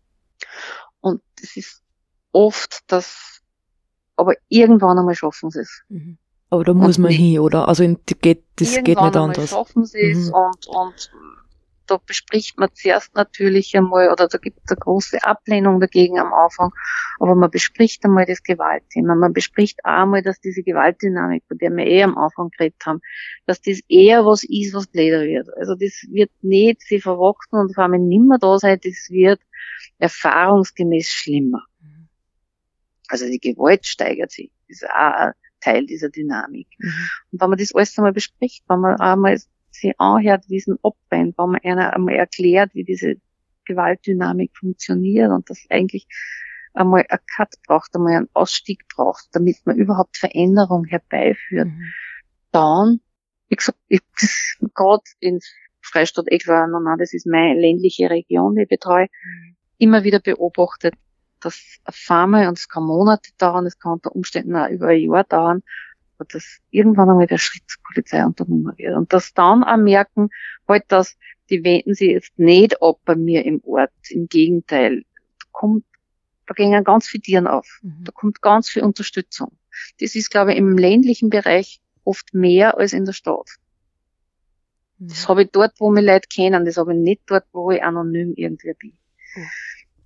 [1.04, 1.82] Und das ist
[2.32, 3.42] oft das,
[4.16, 5.82] aber irgendwann einmal schaffen sie es.
[5.90, 6.16] Mhm.
[6.48, 7.68] Aber da muss man hin, oder?
[7.68, 9.50] Also in, geht, das geht nicht anders.
[9.50, 10.34] schaffen sie es mhm.
[10.34, 11.10] und, und
[11.94, 16.32] da bespricht man zuerst natürlich einmal, oder da gibt es eine große Ablehnung dagegen am
[16.32, 16.72] Anfang,
[17.20, 19.14] aber man bespricht einmal das Gewaltthema.
[19.14, 23.00] Man bespricht auch einmal, dass diese Gewaltdynamik, von der wir eh am Anfang geredet haben,
[23.46, 25.48] dass das eher was ist, was blöder wird.
[25.56, 29.40] Also das wird nicht sie verwachsen und vor allem nimmer da sein, das wird
[29.98, 31.62] erfahrungsgemäß schlimmer.
[31.80, 32.08] Mhm.
[33.08, 34.50] Also die Gewalt steigert sich.
[34.68, 36.66] Das ist auch Teil dieser Dynamik.
[36.78, 37.08] Mhm.
[37.30, 39.38] Und wenn man das alles einmal bespricht, wenn man einmal
[39.74, 43.16] sich anhört, es abbrennt, wenn man einer einmal erklärt, wie diese
[43.64, 46.06] Gewaltdynamik funktioniert und das eigentlich
[46.74, 51.92] einmal ein Cut braucht, einmal einen Ausstieg braucht, damit man überhaupt Veränderung herbeiführt, mhm.
[52.50, 53.00] dann,
[53.48, 54.00] wie gesagt, ich
[54.74, 55.40] gerade in
[55.80, 59.56] Freistadt etwa, nein, das ist meine ländliche Region, die ich betreue, mhm.
[59.78, 60.94] immer wieder beobachtet,
[61.40, 65.24] das einmal, und es kann Monate dauern, es kann unter Umständen auch über ein Jahr
[65.24, 65.62] dauern,
[66.24, 68.96] aber dass irgendwann einmal der Schritt zur Polizei unternommen wird.
[68.96, 70.30] Und das dann auch merken,
[70.66, 71.16] halt, dass
[71.50, 73.92] die wenden sie jetzt nicht ab bei mir im Ort.
[74.08, 75.04] Im Gegenteil.
[75.38, 75.84] Da kommt,
[76.46, 77.80] da gehen ganz viele Tieren auf.
[77.82, 78.04] Mhm.
[78.04, 79.52] Da kommt ganz viel Unterstützung.
[80.00, 83.48] Das ist, glaube ich, im ländlichen Bereich oft mehr als in der Stadt.
[84.98, 85.08] Mhm.
[85.08, 87.82] Das habe ich dort, wo mich Leute kennen, das habe ich nicht dort, wo ich
[87.82, 88.96] anonym irgendwie bin.
[89.36, 89.48] Mhm.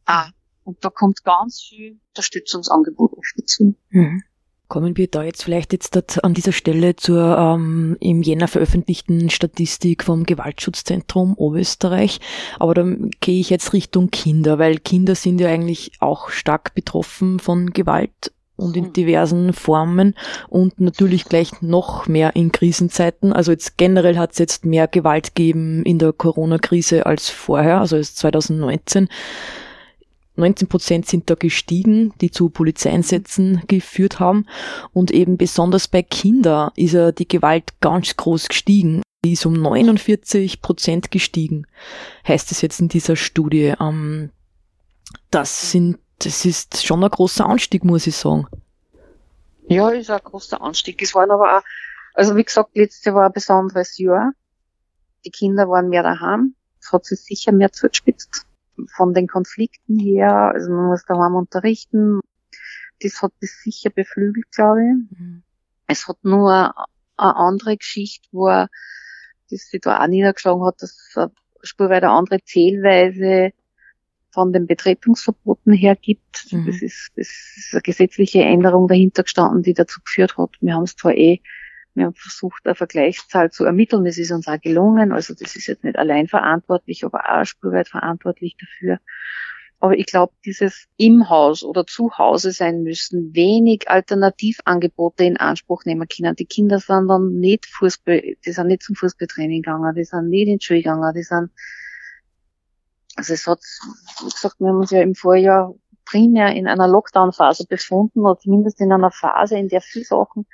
[0.07, 0.31] Ah,
[0.64, 3.74] und da kommt ganz viel Unterstützungsangebot auf dazu.
[3.90, 4.22] Mhm.
[4.68, 10.04] Kommen wir da jetzt vielleicht jetzt an dieser Stelle zur ähm, im Jänner veröffentlichten Statistik
[10.04, 12.20] vom Gewaltschutzzentrum Oberösterreich.
[12.59, 12.85] Aber da
[13.20, 18.33] gehe ich jetzt Richtung Kinder, weil Kinder sind ja eigentlich auch stark betroffen von Gewalt
[18.59, 18.92] und in hm.
[18.92, 20.14] diversen Formen
[20.48, 23.33] und natürlich gleich noch mehr in Krisenzeiten.
[23.33, 27.96] Also jetzt generell hat es jetzt mehr Gewalt gegeben in der Corona-Krise als vorher, also
[27.96, 29.09] als 2019.
[30.38, 34.46] 19 Prozent sind da gestiegen, die zu Polizeieinsätzen geführt haben.
[34.92, 39.03] Und eben besonders bei Kindern ist ja die Gewalt ganz groß gestiegen.
[39.24, 41.66] Die ist um 49 Prozent gestiegen,
[42.27, 43.74] heißt es jetzt in dieser Studie.
[43.81, 44.31] Ähm,
[45.31, 48.46] das sind, das ist schon ein großer Anstieg, muss ich sagen.
[49.66, 51.03] Ja, ist ein großer Anstieg.
[51.03, 51.62] Es waren aber auch,
[52.14, 54.33] also wie gesagt, letztes Jahr war ein besonderes Jahr.
[55.24, 56.55] Die Kinder waren mehr daheim.
[56.81, 58.47] Es hat sich sicher mehr zugespitzt
[58.86, 62.20] von den Konflikten her, also man muss daheim unterrichten.
[63.00, 65.18] Das hat das sicher beflügelt, glaube ich.
[65.18, 65.42] Mhm.
[65.86, 66.74] Es hat nur
[67.16, 68.70] eine andere Geschichte, wo das
[69.48, 71.30] sich da auch niedergeschlagen hat, dass eine
[71.62, 73.52] spurweise eine andere Zählweise
[74.30, 76.52] von den Betretungsverboten her gibt.
[76.52, 76.66] Mhm.
[76.66, 80.50] Das, ist, das ist eine gesetzliche Änderung dahinter gestanden, die dazu geführt hat.
[80.60, 81.40] Wir haben es zwar eh
[81.94, 84.05] Wir haben versucht, eine Vergleichszahl zu ermitteln.
[84.05, 85.12] Das ist uns auch gelungen.
[85.12, 88.98] Also das ist jetzt nicht allein verantwortlich, aber auch spurweit verantwortlich dafür.
[89.81, 95.85] Aber ich glaube, dieses im Haus oder zu Hause sein müssen, wenig Alternativangebote in Anspruch
[95.85, 96.35] nehmen können.
[96.35, 100.48] Die Kinder sind dann nicht Fußball, die sind nicht zum Fußballtraining gegangen, die sind nicht
[100.48, 101.51] in die Schule gegangen, die sind,
[103.14, 103.61] also es hat,
[104.20, 105.74] wie gesagt, wir haben uns ja im Vorjahr
[106.05, 110.46] primär in einer Lockdown-Phase befunden oder zumindest in einer Phase, in der viele Sachen,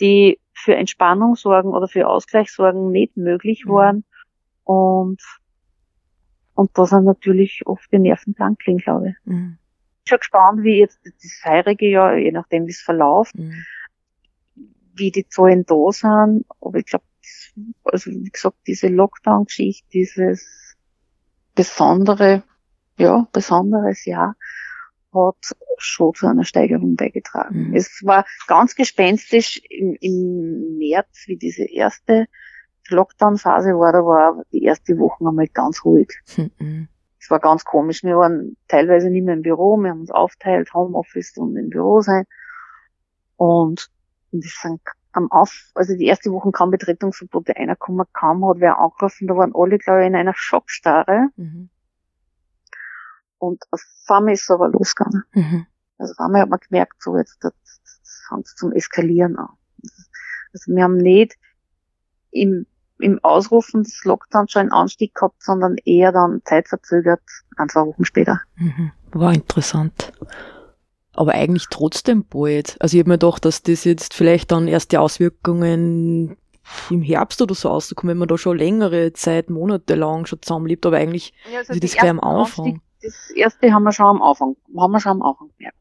[0.00, 3.70] die für Entspannung sorgen oder für Ausgleich sorgen, nicht möglich mhm.
[3.70, 4.04] waren.
[4.64, 5.20] Und,
[6.54, 9.16] und da sind natürlich oft die Nerven blank glaube ich.
[9.24, 9.58] Mhm.
[9.58, 13.64] Ich bin schon gespannt, wie jetzt das feierige Jahr, je nachdem wie es verläuft, mhm.
[14.94, 16.44] wie die Zahlen da sind.
[16.60, 17.04] Aber ich glaube,
[17.84, 20.76] also wie gesagt, diese Lockdown-Geschichte, dieses
[21.54, 22.42] besondere,
[22.98, 24.36] ja, besonderes Jahr,
[25.12, 27.68] hat schon zu einer Steigerung beigetragen.
[27.68, 27.74] Mhm.
[27.74, 32.26] Es war ganz gespenstisch im, im März, wie diese erste
[32.88, 36.10] Lockdown-Phase war, da war die erste Woche einmal ganz ruhig.
[36.36, 36.88] Mhm.
[37.18, 38.02] Es war ganz komisch.
[38.02, 42.00] Wir waren teilweise nicht mehr im Büro, wir haben uns aufteilt, Homeoffice und im Büro
[42.00, 42.24] sein.
[43.36, 43.90] Und,
[44.32, 44.80] das sind
[45.12, 49.36] am Auf, also die erste Woche kaum Betretungsverbote, einer kommen, kaum hat wer angerufen, da
[49.36, 51.28] waren alle, glaube ich, in einer Schockstarre.
[51.36, 51.68] Mhm.
[53.40, 55.24] Und auf einmal ist es aber losgegangen.
[55.32, 55.66] Mhm.
[55.98, 59.48] Also auf einmal hat man gemerkt, so jetzt, das, das fängt zum Eskalieren an.
[60.52, 61.36] Also wir haben nicht
[62.30, 62.66] im,
[62.98, 67.22] im Ausrufen des Lockdowns schon einen Anstieg gehabt, sondern eher dann zeitverzögert,
[67.56, 68.40] ein, zwei Wochen später.
[68.56, 68.92] Mhm.
[69.12, 70.12] War interessant.
[71.14, 72.76] Aber eigentlich trotzdem bald.
[72.78, 76.36] Also ich habe mir gedacht, dass das jetzt vielleicht dann erst die Auswirkungen
[76.90, 80.84] im Herbst oder so auszukommen, wenn man da schon längere Zeit, Monate lang schon zusammenlebt,
[80.84, 82.66] aber eigentlich ja, also ist das gleich am Anfang.
[82.66, 85.76] Anstieg das erste haben wir schon am Anfang, haben wir schon am Anfang gemerkt.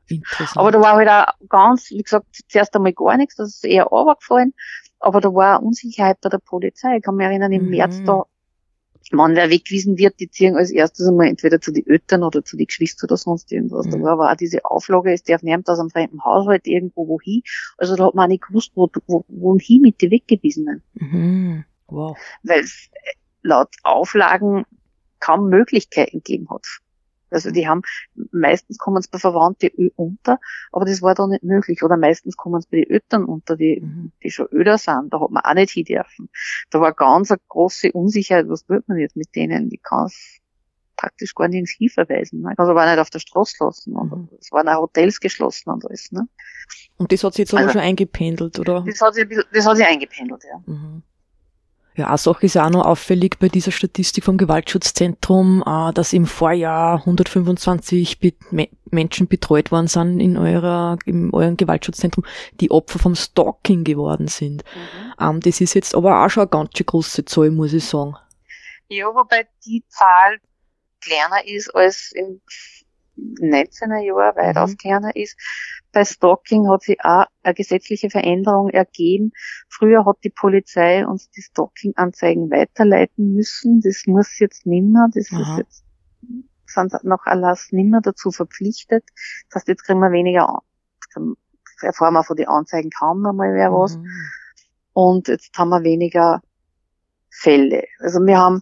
[0.55, 3.86] Aber da war halt auch ganz, wie gesagt, zuerst einmal gar nichts, das ist eher
[3.86, 4.53] runtergefallen,
[4.99, 6.97] aber da war Unsicherheit bei der Polizei.
[6.97, 7.69] Ich kann mich erinnern, im mhm.
[7.71, 8.25] März da,
[9.12, 12.58] wenn wer weggewiesen wird, die ziehen als erstes einmal entweder zu den Eltern oder zu
[12.58, 13.88] den Geschwistern oder sonst irgendwas.
[13.88, 13.91] Mhm.
[13.91, 17.41] Da war aber auch diese Auflage, es darf niemand aus einem fremden Haushalt irgendwo wohin.
[17.77, 20.84] Also da hat man auch nicht gewusst, wo, wo, wohin mit den Weggewiesenen.
[20.93, 21.65] Mhm.
[21.88, 22.17] Wow.
[22.43, 22.89] Weil es
[23.41, 24.65] laut Auflagen
[25.19, 26.65] kaum Möglichkeiten gegeben hat.
[27.31, 27.81] Also die haben,
[28.31, 30.39] meistens kommen es bei Verwandten unter,
[30.71, 31.83] aber das war da nicht möglich.
[31.83, 34.11] Oder meistens kommen es bei den Eltern unter, die, mhm.
[34.23, 35.13] die schon öder sind.
[35.13, 36.29] Da hat man auch nicht hin dürfen.
[36.69, 39.69] Da war ganz eine große Unsicherheit, was tut man jetzt mit denen?
[39.69, 40.39] Die kann es
[40.99, 42.41] praktisch gar nirgends hinverweisen.
[42.41, 43.95] Man kann es aber auch nicht auf der Straße lassen.
[43.95, 44.29] Und mhm.
[44.39, 46.11] es waren auch Hotels geschlossen und alles.
[46.11, 46.27] Ne?
[46.97, 48.83] Und das hat sich jetzt also, aber schon eingependelt, oder?
[48.85, 50.61] Das hat sich, das hat sich eingependelt, ja.
[50.65, 51.03] Mhm.
[51.95, 56.99] Ja, Sache ist auch noch auffällig bei dieser Statistik vom Gewaltschutzzentrum, äh, dass im Vorjahr
[56.99, 58.34] 125 Be
[58.91, 62.25] Menschen betreut worden sind in eurer, in eurem Gewaltschutzzentrum,
[62.60, 64.63] die Opfer vom Stalking geworden sind.
[64.63, 65.13] Mhm.
[65.19, 68.15] Ähm, das ist jetzt aber auch schon eine ganz große Zahl, muss ich sagen.
[68.88, 70.39] Ja, wobei die Zahl
[71.02, 72.41] kleiner ist als im
[73.17, 74.78] 19er Jahr, weitaus mhm.
[74.78, 75.38] kleiner ist.
[75.91, 79.32] Bei Stalking hat sich auch eine gesetzliche Veränderung ergeben.
[79.69, 83.82] Früher hat die Polizei uns die Stalking-Anzeigen weiterleiten müssen.
[83.82, 85.08] Das muss jetzt nimmer.
[85.13, 85.41] Das Aha.
[85.41, 85.86] ist jetzt,
[86.67, 89.04] sind nach Erlass nimmer dazu verpflichtet.
[89.49, 90.60] Das heißt, jetzt kriegen wir weniger,
[91.82, 93.97] erfahren wir von den Anzeigen kaum noch mal wer was.
[93.97, 94.06] Mhm.
[94.93, 96.41] Und jetzt haben wir weniger
[97.32, 97.86] Fälle.
[97.99, 98.62] Also wir haben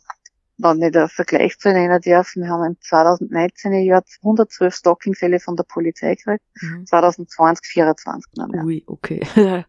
[0.58, 5.56] wenn ich den Vergleich zu nennen darf, wir haben im 2019 Jahr 112 Stalking-Fälle von
[5.56, 6.86] der Polizei gekriegt, mhm.
[6.86, 8.64] 2020 24 noch mehr.
[8.64, 9.22] Ui, okay.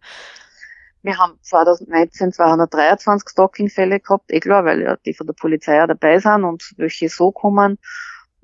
[1.02, 5.88] wir haben 2019 223 Stalking-Fälle gehabt, eh klar, weil ja die von der Polizei auch
[5.88, 7.78] dabei sind und welche so kommen.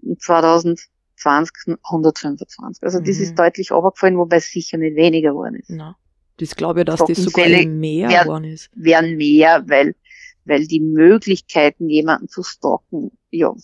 [0.03, 2.83] Und 2020 125.
[2.83, 3.05] Also mhm.
[3.05, 5.71] das ist deutlich runtergefallen, wobei es sicher nicht weniger geworden ist.
[5.71, 5.97] Na,
[6.37, 8.71] das glaube ich, dass das sogar mehr geworden ist.
[8.75, 9.95] Werden mehr, weil
[10.45, 13.55] weil die Möglichkeiten, jemanden zu stalken, ja,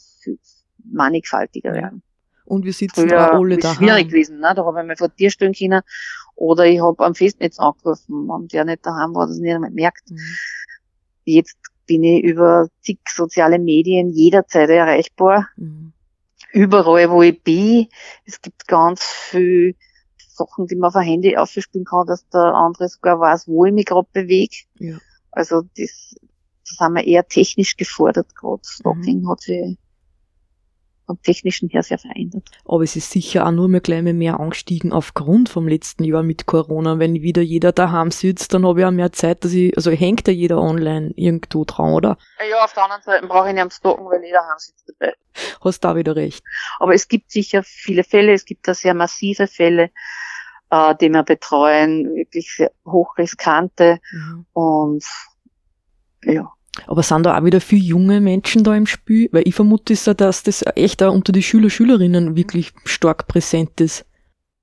[0.85, 2.03] mannigfaltiger werden.
[2.45, 3.75] Und wir sitzen Früher da alle da.
[3.75, 4.53] schwierig gewesen, ne?
[4.57, 5.83] Da habe ich mir vor dir stehen können
[6.35, 10.11] oder ich habe am Festnetz angerufen, und der nicht daheim war, das nicht mehr merkt.
[10.11, 10.19] Mhm.
[11.25, 15.49] Jetzt bin ich über zig soziale Medien jederzeit erreichbar.
[15.57, 15.93] Mhm.
[16.53, 17.87] Überall, wo ich bin.
[18.25, 19.77] Es gibt ganz viel
[20.16, 23.73] Sachen, die man auf ein Handy aufspielen kann, dass der andere sogar weiß, wo ich
[23.73, 24.57] mich gerade bewege.
[24.79, 24.99] Ja.
[25.31, 26.16] Also das
[26.76, 28.62] sind wir eher technisch gefordert gerade.
[28.64, 29.30] Stalking mhm.
[29.30, 29.76] hat sich
[31.06, 32.48] vom Technischen her sehr verändert.
[32.64, 36.46] Aber es ist sicher auch nur mehr gleich mehr angestiegen aufgrund vom letzten Jahr mit
[36.46, 37.00] Corona.
[37.00, 40.28] Wenn wieder jeder daheim sitzt, dann habe ich auch mehr Zeit, dass ich, also hängt
[40.28, 42.16] ja jeder online irgendwo dran, oder?
[42.48, 45.14] Ja, auf der anderen Seite brauche ich nicht am Stalken, weil jeder daheim sitzt dabei.
[45.61, 46.44] Hast da wieder recht.
[46.78, 49.90] Aber es gibt sicher viele Fälle, es gibt da sehr massive Fälle.
[50.70, 54.46] äh, die wir betreuen, wirklich sehr hochriskante mhm.
[54.52, 55.04] und
[56.24, 56.52] ja.
[56.87, 59.28] Aber sind da auch wieder viele junge Menschen da im Spiel?
[59.33, 64.06] Weil ich vermute, dass das echt auch unter die Schüler, Schülerinnen wirklich stark präsent ist.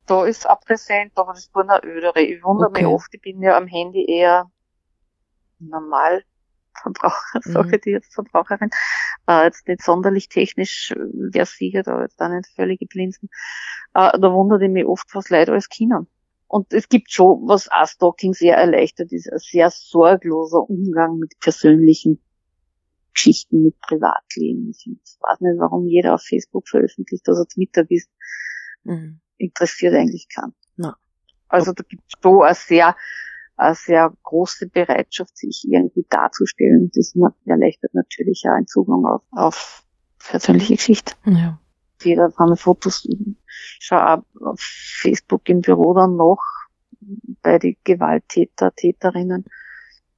[0.05, 2.21] Da ist auch präsent, aber das waren auch ödere.
[2.21, 2.83] Ich wundere okay.
[2.83, 4.49] mich oft, ich bin ja am Handy eher
[5.59, 6.23] normal
[6.81, 7.51] Verbraucher, mhm.
[7.51, 8.69] sage ich jetzt Verbraucherin,
[9.27, 13.29] äh, jetzt nicht sonderlich technisch äh, versiert, aber jetzt auch nicht völlige Blinzen.
[13.93, 16.07] Äh, da wundert ich mich oft, was Leute alles kennen.
[16.47, 21.37] Und es gibt schon, was auch Stalking sehr erleichtert, ist ein sehr sorgloser Umgang mit
[21.39, 22.21] persönlichen
[23.13, 24.69] Geschichten, mit Privatleben.
[24.69, 24.87] Ich
[25.19, 28.09] weiß nicht, warum jeder auf Facebook veröffentlicht, dass er Mittag ist.
[28.83, 29.19] Mhm.
[29.37, 30.53] Interessiert eigentlich keinen.
[30.77, 30.93] No.
[31.47, 32.95] Also da gibt es schon ein sehr
[33.57, 36.91] eine sehr große Bereitschaft, sich irgendwie darzustellen.
[36.93, 37.13] Das
[37.45, 39.83] erleichtert natürlich auch einen Zugang auf, auf
[40.19, 41.13] persönliche Geschichte.
[41.25, 41.59] Ja.
[42.03, 43.07] Jeder kann Fotos,
[43.79, 46.41] schau auch auf Facebook im Büro dann noch
[47.41, 49.45] bei den Gewalttäter, Täterinnen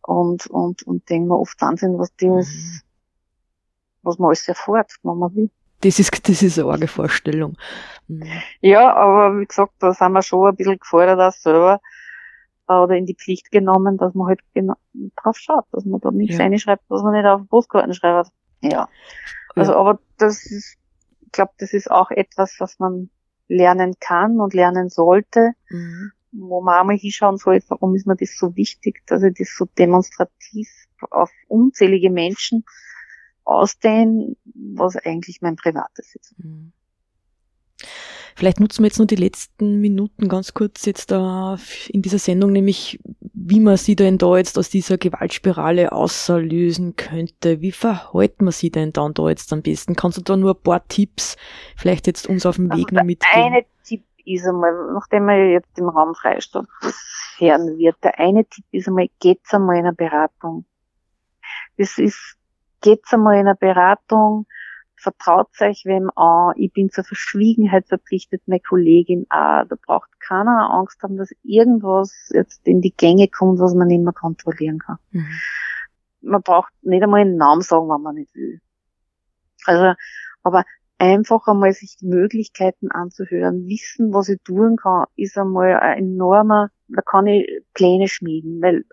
[0.01, 2.45] und, und, und denken wir oft Wahnsinn, was die, mhm.
[4.01, 5.49] was man alles erfährt, wenn man will.
[5.81, 7.55] Das ist, das ist eine arge Vorstellung.
[8.07, 8.23] Mhm.
[8.61, 11.79] Ja, aber wie gesagt, da sind wir schon ein bisschen gefordert auch selber,
[12.67, 14.75] oder in die Pflicht genommen, dass man halt genau
[15.15, 16.43] drauf schaut, dass man da nichts ja.
[16.43, 18.29] reinschreibt, was man nicht auf Postkarten schreibt.
[18.61, 18.87] Ja.
[19.55, 19.77] Also, ja.
[19.77, 20.77] aber das ist,
[21.31, 23.09] glaube, das ist auch etwas, was man
[23.47, 26.11] lernen kann und lernen sollte, mhm.
[26.31, 29.55] wo man auch mal hinschauen soll, warum ist mir das so wichtig, dass ich das
[29.57, 30.69] so demonstrativ
[31.09, 32.63] auf unzählige Menschen
[33.43, 36.35] ausdehne, was eigentlich mein Privates ist.
[36.37, 36.71] Mhm.
[38.35, 41.57] Vielleicht nutzen wir jetzt nur die letzten Minuten ganz kurz jetzt da
[41.89, 42.99] in dieser Sendung, nämlich
[43.33, 47.61] wie man sie denn da jetzt aus dieser Gewaltspirale auslösen könnte.
[47.61, 49.95] Wie verhält man sie denn dann da jetzt am besten?
[49.95, 51.35] Kannst du da nur ein paar Tipps
[51.75, 53.43] vielleicht jetzt uns auf dem also Weg noch mitgeben?
[53.43, 56.67] Eine Tipp ist einmal, nachdem man jetzt im Raum Freistadt
[57.37, 60.65] hören wird, der eine Tipp ist einmal, geht's einmal in eine Beratung.
[61.77, 62.37] Das ist,
[62.81, 64.45] geht's einmal in eine Beratung,
[64.99, 70.69] vertraut euch wem an, ich bin zur Verschwiegenheit verpflichtet, meine Kollegin auch, da braucht keiner
[70.71, 74.97] Angst haben, dass irgendwas jetzt in die Gänge kommt, was man nicht mehr kontrollieren kann.
[75.11, 75.27] Mhm.
[76.21, 78.59] Man braucht nicht einmal einen Namen sagen, wenn man nicht will.
[79.65, 79.93] Also,
[80.43, 80.65] aber
[80.97, 86.71] einfach einmal sich die Möglichkeiten anzuhören, wissen, was ich tun kann, ist einmal ein enormer,
[86.89, 88.83] da kann ich Pläne schmieden, weil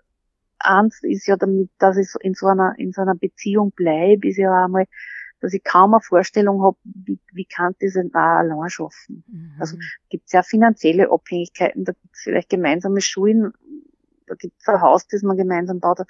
[0.59, 4.37] eins ist ja damit, dass ich in so einer, in so einer Beziehung bleibe, ist
[4.37, 4.85] ja auch einmal,
[5.39, 9.23] dass ich kaum eine Vorstellung habe, wie, wie kann das denn auch allein schaffen.
[9.27, 9.55] Mhm.
[9.59, 9.77] Also
[10.09, 13.53] gibt es ja finanzielle Abhängigkeiten, da gibt es vielleicht gemeinsame Schulen,
[14.25, 15.99] da gibt es ein Haus, das man gemeinsam baut.
[15.99, 16.05] Äh,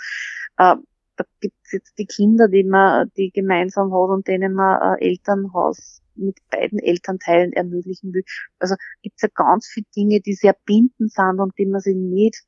[0.57, 4.99] da gibt es jetzt die Kinder, die man, die gemeinsam hat und denen man ein
[4.99, 8.23] Elternhaus mit beiden Elternteilen ermöglichen will.
[8.59, 11.95] Also gibt es ja ganz viele Dinge, die sehr bindend sind und die man sich
[11.95, 12.43] nicht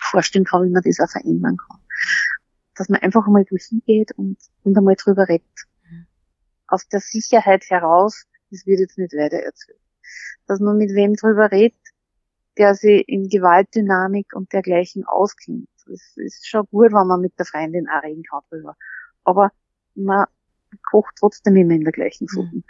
[0.00, 1.78] vorstellen kann, wie man das auch verändern kann.
[2.76, 5.46] Dass man einfach einmal durchgeht und, und einmal drüber redet
[6.70, 9.78] aus der Sicherheit heraus, das wird jetzt nicht weiter erzählt.
[10.46, 11.78] Dass man mit wem drüber redet,
[12.56, 15.68] der sich in Gewaltdynamik und dergleichen auskennt.
[15.86, 18.76] Das ist schon gut, wenn man mit der Freundin auch reden kann drüber.
[19.24, 19.50] Aber
[19.94, 20.26] man
[20.90, 22.56] kocht trotzdem immer in der gleichen Suppe.
[22.56, 22.64] Mhm.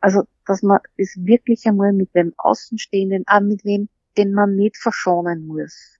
[0.00, 4.78] Also, dass man es wirklich einmal mit wem Außenstehenden, auch mit wem, den man nicht
[4.78, 5.98] verschonen muss.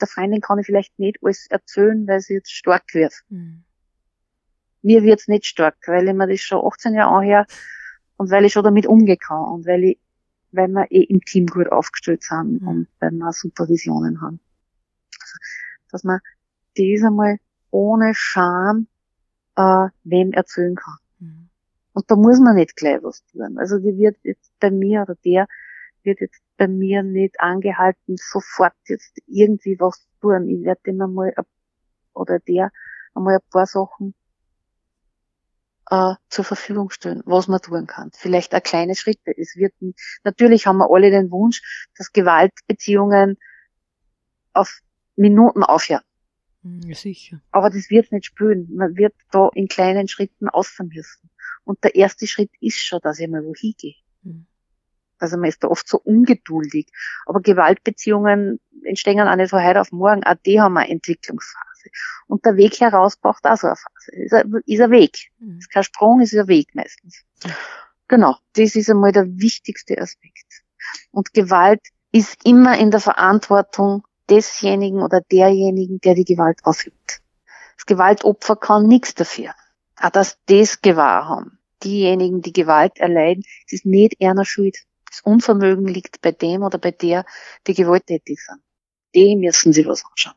[0.00, 3.14] Der Freundin kann ich vielleicht nicht alles erzählen, weil sie jetzt stark wird.
[3.28, 3.64] Mhm
[4.84, 7.46] mir wird's nicht stark, weil ich mir das schon 18 Jahre anhöre
[8.16, 9.98] und weil ich schon damit kann und weil ich,
[10.52, 12.68] weil wir eh im Team gut aufgestellt sind mhm.
[12.68, 14.40] und weil wir Supervisionen haben.
[15.20, 15.38] Also,
[15.90, 16.20] dass man
[16.76, 17.38] das einmal
[17.70, 18.86] ohne Scham
[19.56, 20.98] äh, wem erzählen kann.
[21.18, 21.48] Mhm.
[21.92, 23.58] Und da muss man nicht gleich was tun.
[23.58, 25.46] Also die wird jetzt bei mir oder der
[26.02, 30.48] wird jetzt bei mir nicht angehalten, sofort jetzt irgendwie was tun.
[30.48, 31.34] Ich werde dem einmal
[32.12, 32.70] oder der
[33.14, 34.14] einmal ein paar Sachen
[35.90, 38.10] äh, zur Verfügung stellen, was man tun kann.
[38.14, 39.36] Vielleicht auch kleine Schritte.
[39.36, 39.74] Es wird,
[40.24, 43.38] natürlich haben wir alle den Wunsch, dass Gewaltbeziehungen
[44.52, 44.80] auf
[45.16, 46.02] Minuten aufhören.
[46.62, 47.40] Hm, ja, sicher.
[47.50, 48.68] Aber das wird nicht spüren.
[48.74, 51.30] Man wird da in kleinen Schritten außen müssen.
[51.64, 53.94] Und der erste Schritt ist schon, dass ich mal wohin gehe.
[54.22, 54.46] Mhm.
[55.18, 56.88] Also man ist da oft so ungeduldig.
[57.26, 60.24] Aber Gewaltbeziehungen entstehen auch nicht von heute auf morgen.
[60.24, 61.73] Auch die haben eine Entwicklungsphase.
[61.90, 62.24] Phase.
[62.26, 64.12] Und der Weg heraus braucht auch so eine Phase.
[64.12, 65.30] Ist ein, ist ein Weg.
[65.38, 65.58] Mhm.
[65.58, 67.24] Ist kein Sprung, ist ein Weg meistens.
[68.08, 68.36] Genau.
[68.54, 70.62] Das ist einmal der wichtigste Aspekt.
[71.10, 71.80] Und Gewalt
[72.12, 77.20] ist immer in der Verantwortung desjenigen oder derjenigen, der die Gewalt ausübt.
[77.76, 79.54] Das Gewaltopfer kann nichts dafür.
[80.00, 81.58] Auch dass das gewahr haben.
[81.82, 84.78] Diejenigen, die Gewalt erleiden, es ist nicht einer schuld.
[85.10, 87.24] Das Unvermögen liegt bei dem oder bei der,
[87.66, 88.62] die gewalttätig sind.
[89.14, 90.34] Die müssen sie was anschauen.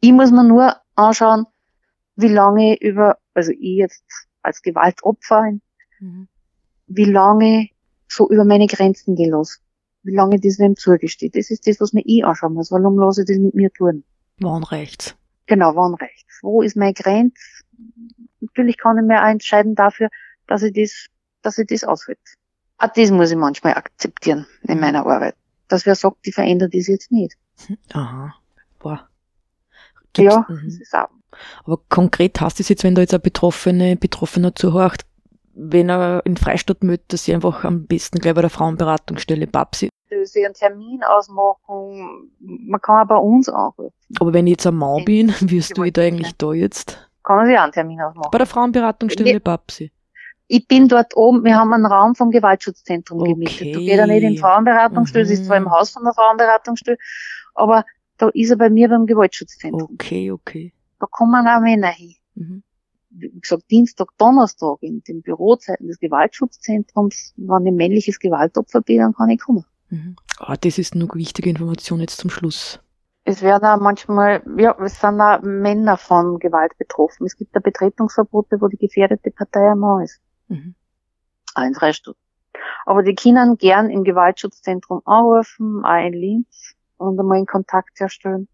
[0.00, 1.46] Ich muss mir nur anschauen,
[2.16, 4.04] wie lange über, also ich jetzt
[4.42, 5.52] als Gewaltopfer,
[6.00, 6.28] mhm.
[6.86, 7.68] wie lange
[8.08, 9.62] so über meine Grenzen gelassen.
[10.02, 11.34] Wie lange das wem zugesteht.
[11.34, 12.70] Das ist das, was mir ich anschauen muss.
[12.70, 14.04] Warum lasse ich das mit mir tun?
[14.38, 15.16] Wann rechts?
[15.46, 16.40] Genau, wann rechts.
[16.42, 17.42] Wo ist meine Grenze?
[18.40, 20.10] Natürlich kann ich mir auch entscheiden dafür,
[20.46, 21.06] dass ich das,
[21.42, 22.20] dass ich das aushalte.
[22.78, 25.36] Auch das muss ich manchmal akzeptieren in meiner Arbeit.
[25.68, 27.36] Dass wer sagt, die verändert das jetzt nicht.
[27.92, 28.34] Aha.
[28.78, 29.08] Boah.
[30.14, 30.62] Gibt's, ja, mhm.
[30.64, 31.08] das ist auch.
[31.64, 35.04] Aber konkret heißt es jetzt, wenn da jetzt ein Betroffene, Betroffener zuhört,
[35.54, 39.88] wenn er in Freistadt möchte, dass sie einfach am besten gleich bei der Frauenberatungsstelle Babsi.
[40.24, 43.90] Sie einen Termin ausmachen, man kann auch bei uns anrufen.
[44.20, 47.10] Aber wenn ich jetzt ein Mann bin, wirst du da eigentlich da jetzt?
[47.24, 48.28] Kann man sich auch einen Termin ausmachen.
[48.30, 49.90] Bei der Frauenberatungsstelle Babsi.
[50.46, 53.32] Ich bin dort oben, wir haben einen Raum vom Gewaltschutzzentrum okay.
[53.32, 53.74] gemietet.
[53.74, 55.32] Du gehst ja nicht in Frauenberatungsstelle, mhm.
[55.32, 56.98] ist zwar im Haus von der Frauenberatungsstelle,
[57.54, 57.84] aber
[58.18, 59.90] da ist er bei mir beim Gewaltschutzzentrum.
[59.94, 60.72] Okay, okay.
[61.00, 62.14] Da kommen auch Männer hin.
[62.34, 62.62] Mhm.
[63.10, 69.14] Wie gesagt, Dienstag, Donnerstag in den Bürozeiten des Gewaltschutzzentrums, wenn ich männliches Gewaltopfer bin, dann
[69.14, 69.64] kann ich kommen.
[69.90, 70.16] Mhm.
[70.38, 72.80] Ah, das ist eine wichtige Information jetzt zum Schluss.
[73.24, 77.24] Es werden auch manchmal, ja, es sind auch Männer von Gewalt betroffen.
[77.26, 80.20] Es gibt da Betretungsverbote, wo die gefährdete Partei ein Mann ist.
[80.48, 80.74] Mhm.
[81.54, 82.16] Auch in Freistadt.
[82.84, 88.48] Aber die können gern im Gewaltschutzzentrum anrufen, auch in Linz und einmal in Kontakt herstellen.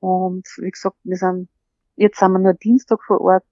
[0.00, 1.48] Und wie gesagt, wir sind,
[1.96, 3.44] jetzt sind wir nur Dienstag vor Ort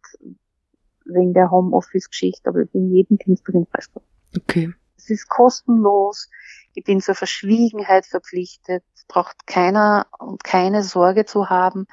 [1.04, 4.02] wegen der Homeoffice-Geschichte, aber ich bin jeden Dienstag in Freistadt.
[4.36, 4.72] Okay.
[4.96, 6.28] Es ist kostenlos.
[6.74, 8.84] Ich bin zur Verschwiegenheit verpflichtet.
[9.06, 11.86] Braucht keiner und keine Sorge zu haben,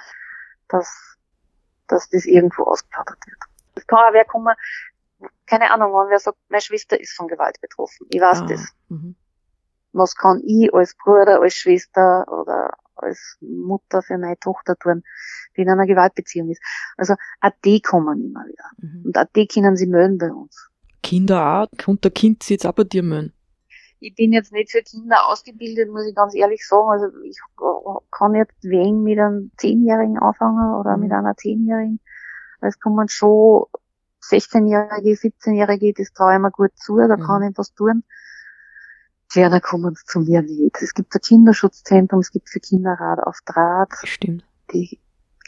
[0.68, 1.18] dass,
[1.88, 3.38] dass das irgendwo ausgeplaudert wird.
[3.76, 4.54] Es kann auch wer kommen,
[5.46, 8.08] keine Ahnung, wenn wer sagt, meine Schwester ist von Gewalt betroffen.
[8.10, 8.68] Ich weiß ah, das.
[8.90, 9.16] Mhm.
[9.96, 15.04] Was kann ich als Bruder, als Schwester oder als Mutter für meine Tochter tun,
[15.56, 16.62] die in einer Gewaltbeziehung ist.
[16.98, 18.66] Also auch die kommen immer wieder.
[18.78, 19.06] Mhm.
[19.06, 20.70] Und auch die können sie melden bei uns.
[21.04, 21.88] Kinder auch?
[21.88, 23.34] Und der Kind sie jetzt auch bei dir melden?
[24.00, 26.90] Ich bin jetzt nicht für Kinder ausgebildet, muss ich ganz ehrlich sagen.
[26.90, 27.40] Also ich
[28.12, 31.04] kann jetzt wen mit einem Zehnjährigen anfangen oder mhm.
[31.04, 32.00] mit einer Zehnjährigen.
[32.62, 33.66] Es kommen schon
[34.22, 37.22] 16-Jährige, 17-Jährige, das traue ich mir gut zu, da mhm.
[37.22, 38.04] kann ich was tun.
[39.32, 40.78] Kleiner kommen zu mir nicht.
[40.82, 43.92] Es gibt ein Kinderschutzzentrum, es gibt für Kinderrat auf Draht.
[44.04, 44.44] Stimmt.
[44.74, 45.00] Die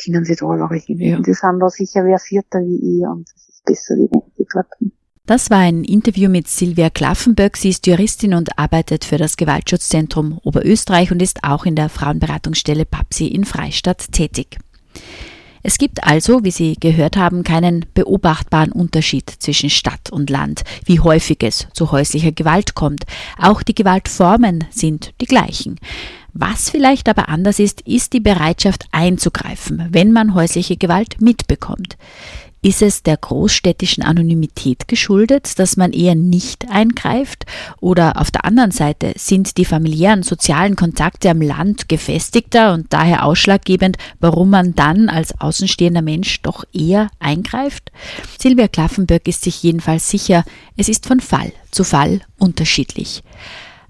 [0.01, 0.99] können sich da alle hin.
[0.99, 1.19] Ja.
[1.19, 4.47] Die sind da sicher versierter wie ich und es ist besser, wie ich
[4.79, 4.91] bin.
[5.25, 7.57] Das war ein Interview mit Silvia Klaffenberg.
[7.57, 12.85] Sie ist Juristin und arbeitet für das Gewaltschutzzentrum Oberösterreich und ist auch in der Frauenberatungsstelle
[12.85, 14.57] PAPSI in Freistadt tätig.
[15.67, 21.01] Es gibt also, wie Sie gehört haben, keinen beobachtbaren Unterschied zwischen Stadt und Land, wie
[21.01, 23.03] häufig es zu häuslicher Gewalt kommt.
[23.37, 25.77] Auch die Gewaltformen sind die gleichen.
[26.31, 31.97] Was vielleicht aber anders ist, ist die Bereitschaft einzugreifen, wenn man häusliche Gewalt mitbekommt.
[32.63, 37.45] Ist es der großstädtischen Anonymität geschuldet, dass man eher nicht eingreift?
[37.79, 43.25] Oder auf der anderen Seite sind die familiären sozialen Kontakte am Land gefestigter und daher
[43.25, 47.91] ausschlaggebend, warum man dann als außenstehender Mensch doch eher eingreift?
[48.39, 50.43] Silvia Klaffenberg ist sich jedenfalls sicher,
[50.75, 53.21] es ist von Fall zu Fall unterschiedlich.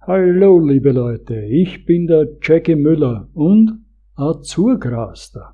[0.00, 3.78] Hallo, liebe Leute, ich bin der Jackie Müller und
[4.16, 5.53] Azurgraster.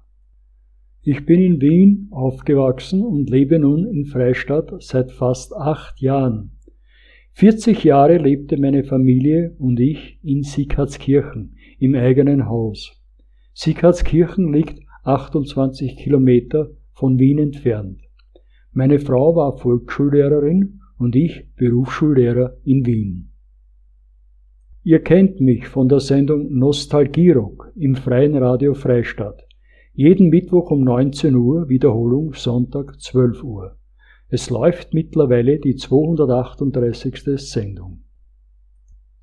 [1.03, 6.53] Ich bin in Wien aufgewachsen und lebe nun in Freistadt seit fast acht Jahren.
[7.33, 13.01] 40 Jahre lebte meine Familie und ich in Sieghartskirchen im eigenen Haus.
[13.55, 18.03] Sieghartskirchen liegt 28 Kilometer von Wien entfernt.
[18.73, 23.33] Meine Frau war Volksschullehrerin und ich Berufsschullehrer in Wien.
[24.83, 29.47] Ihr kennt mich von der Sendung Nostalgierock im Freien Radio Freistadt.
[29.93, 33.77] Jeden Mittwoch um 19 Uhr, Wiederholung Sonntag 12 Uhr.
[34.29, 37.23] Es läuft mittlerweile die 238.
[37.37, 38.05] Sendung.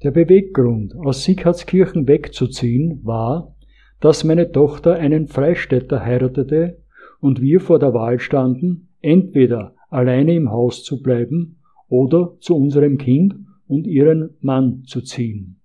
[0.04, 3.56] Der Beweggrund, aus Sieghartskirchen wegzuziehen, war,
[4.02, 6.80] dass meine Tochter einen Freistädter heiratete
[7.22, 12.98] und wir vor der Wahl standen, entweder alleine im Haus zu bleiben oder zu unserem
[12.98, 13.36] Kind
[13.68, 15.62] und ihren Mann zu ziehen.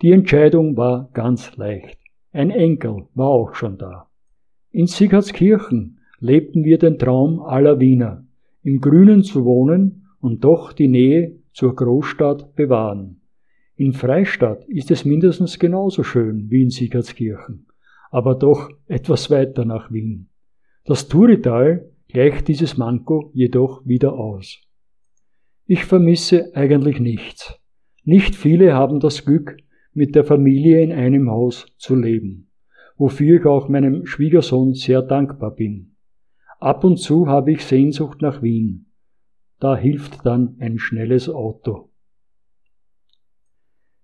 [0.00, 1.98] Die Entscheidung war ganz leicht.
[2.30, 4.08] Ein Enkel war auch schon da.
[4.72, 8.26] In Sieghartskirchen lebten wir den Traum aller Wiener,
[8.62, 13.20] im Grünen zu wohnen und doch die Nähe zur Großstadt bewahren.
[13.76, 17.66] In Freistadt ist es mindestens genauso schön wie in Siegertskirchen,
[18.10, 20.30] aber doch etwas weiter nach Wien.
[20.84, 24.58] Das Turital gleicht dieses Manko jedoch wieder aus.
[25.66, 27.58] Ich vermisse eigentlich nichts.
[28.04, 29.58] Nicht viele haben das Glück,
[29.92, 32.48] mit der Familie in einem Haus zu leben,
[33.02, 35.96] wofür ich auch meinem Schwiegersohn sehr dankbar bin.
[36.60, 38.92] Ab und zu habe ich Sehnsucht nach Wien.
[39.58, 41.90] Da hilft dann ein schnelles Auto.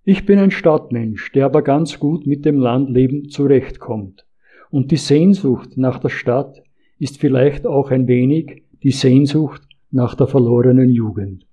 [0.03, 4.27] Ich bin ein Stadtmensch, der aber ganz gut mit dem Landleben zurechtkommt.
[4.69, 6.61] Und die Sehnsucht nach der Stadt
[6.99, 11.47] ist vielleicht auch ein wenig die Sehnsucht nach der verlorenen Jugend.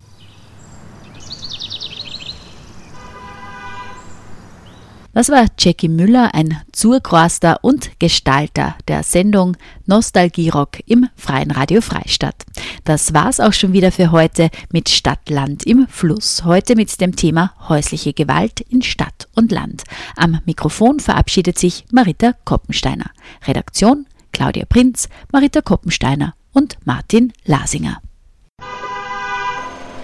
[5.16, 9.56] Das war Jackie Müller, ein Zurgroaster und Gestalter der Sendung
[9.86, 12.44] Nostalgierock im Freien Radio Freistadt.
[12.84, 16.44] Das war's auch schon wieder für heute mit Stadtland im Fluss.
[16.44, 19.84] Heute mit dem Thema häusliche Gewalt in Stadt und Land.
[20.18, 23.10] Am Mikrofon verabschiedet sich Marita Koppensteiner.
[23.48, 28.02] Redaktion Claudia Prinz, Marita Koppensteiner und Martin Lasinger.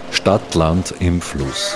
[0.09, 1.75] Stadtland im Fluss.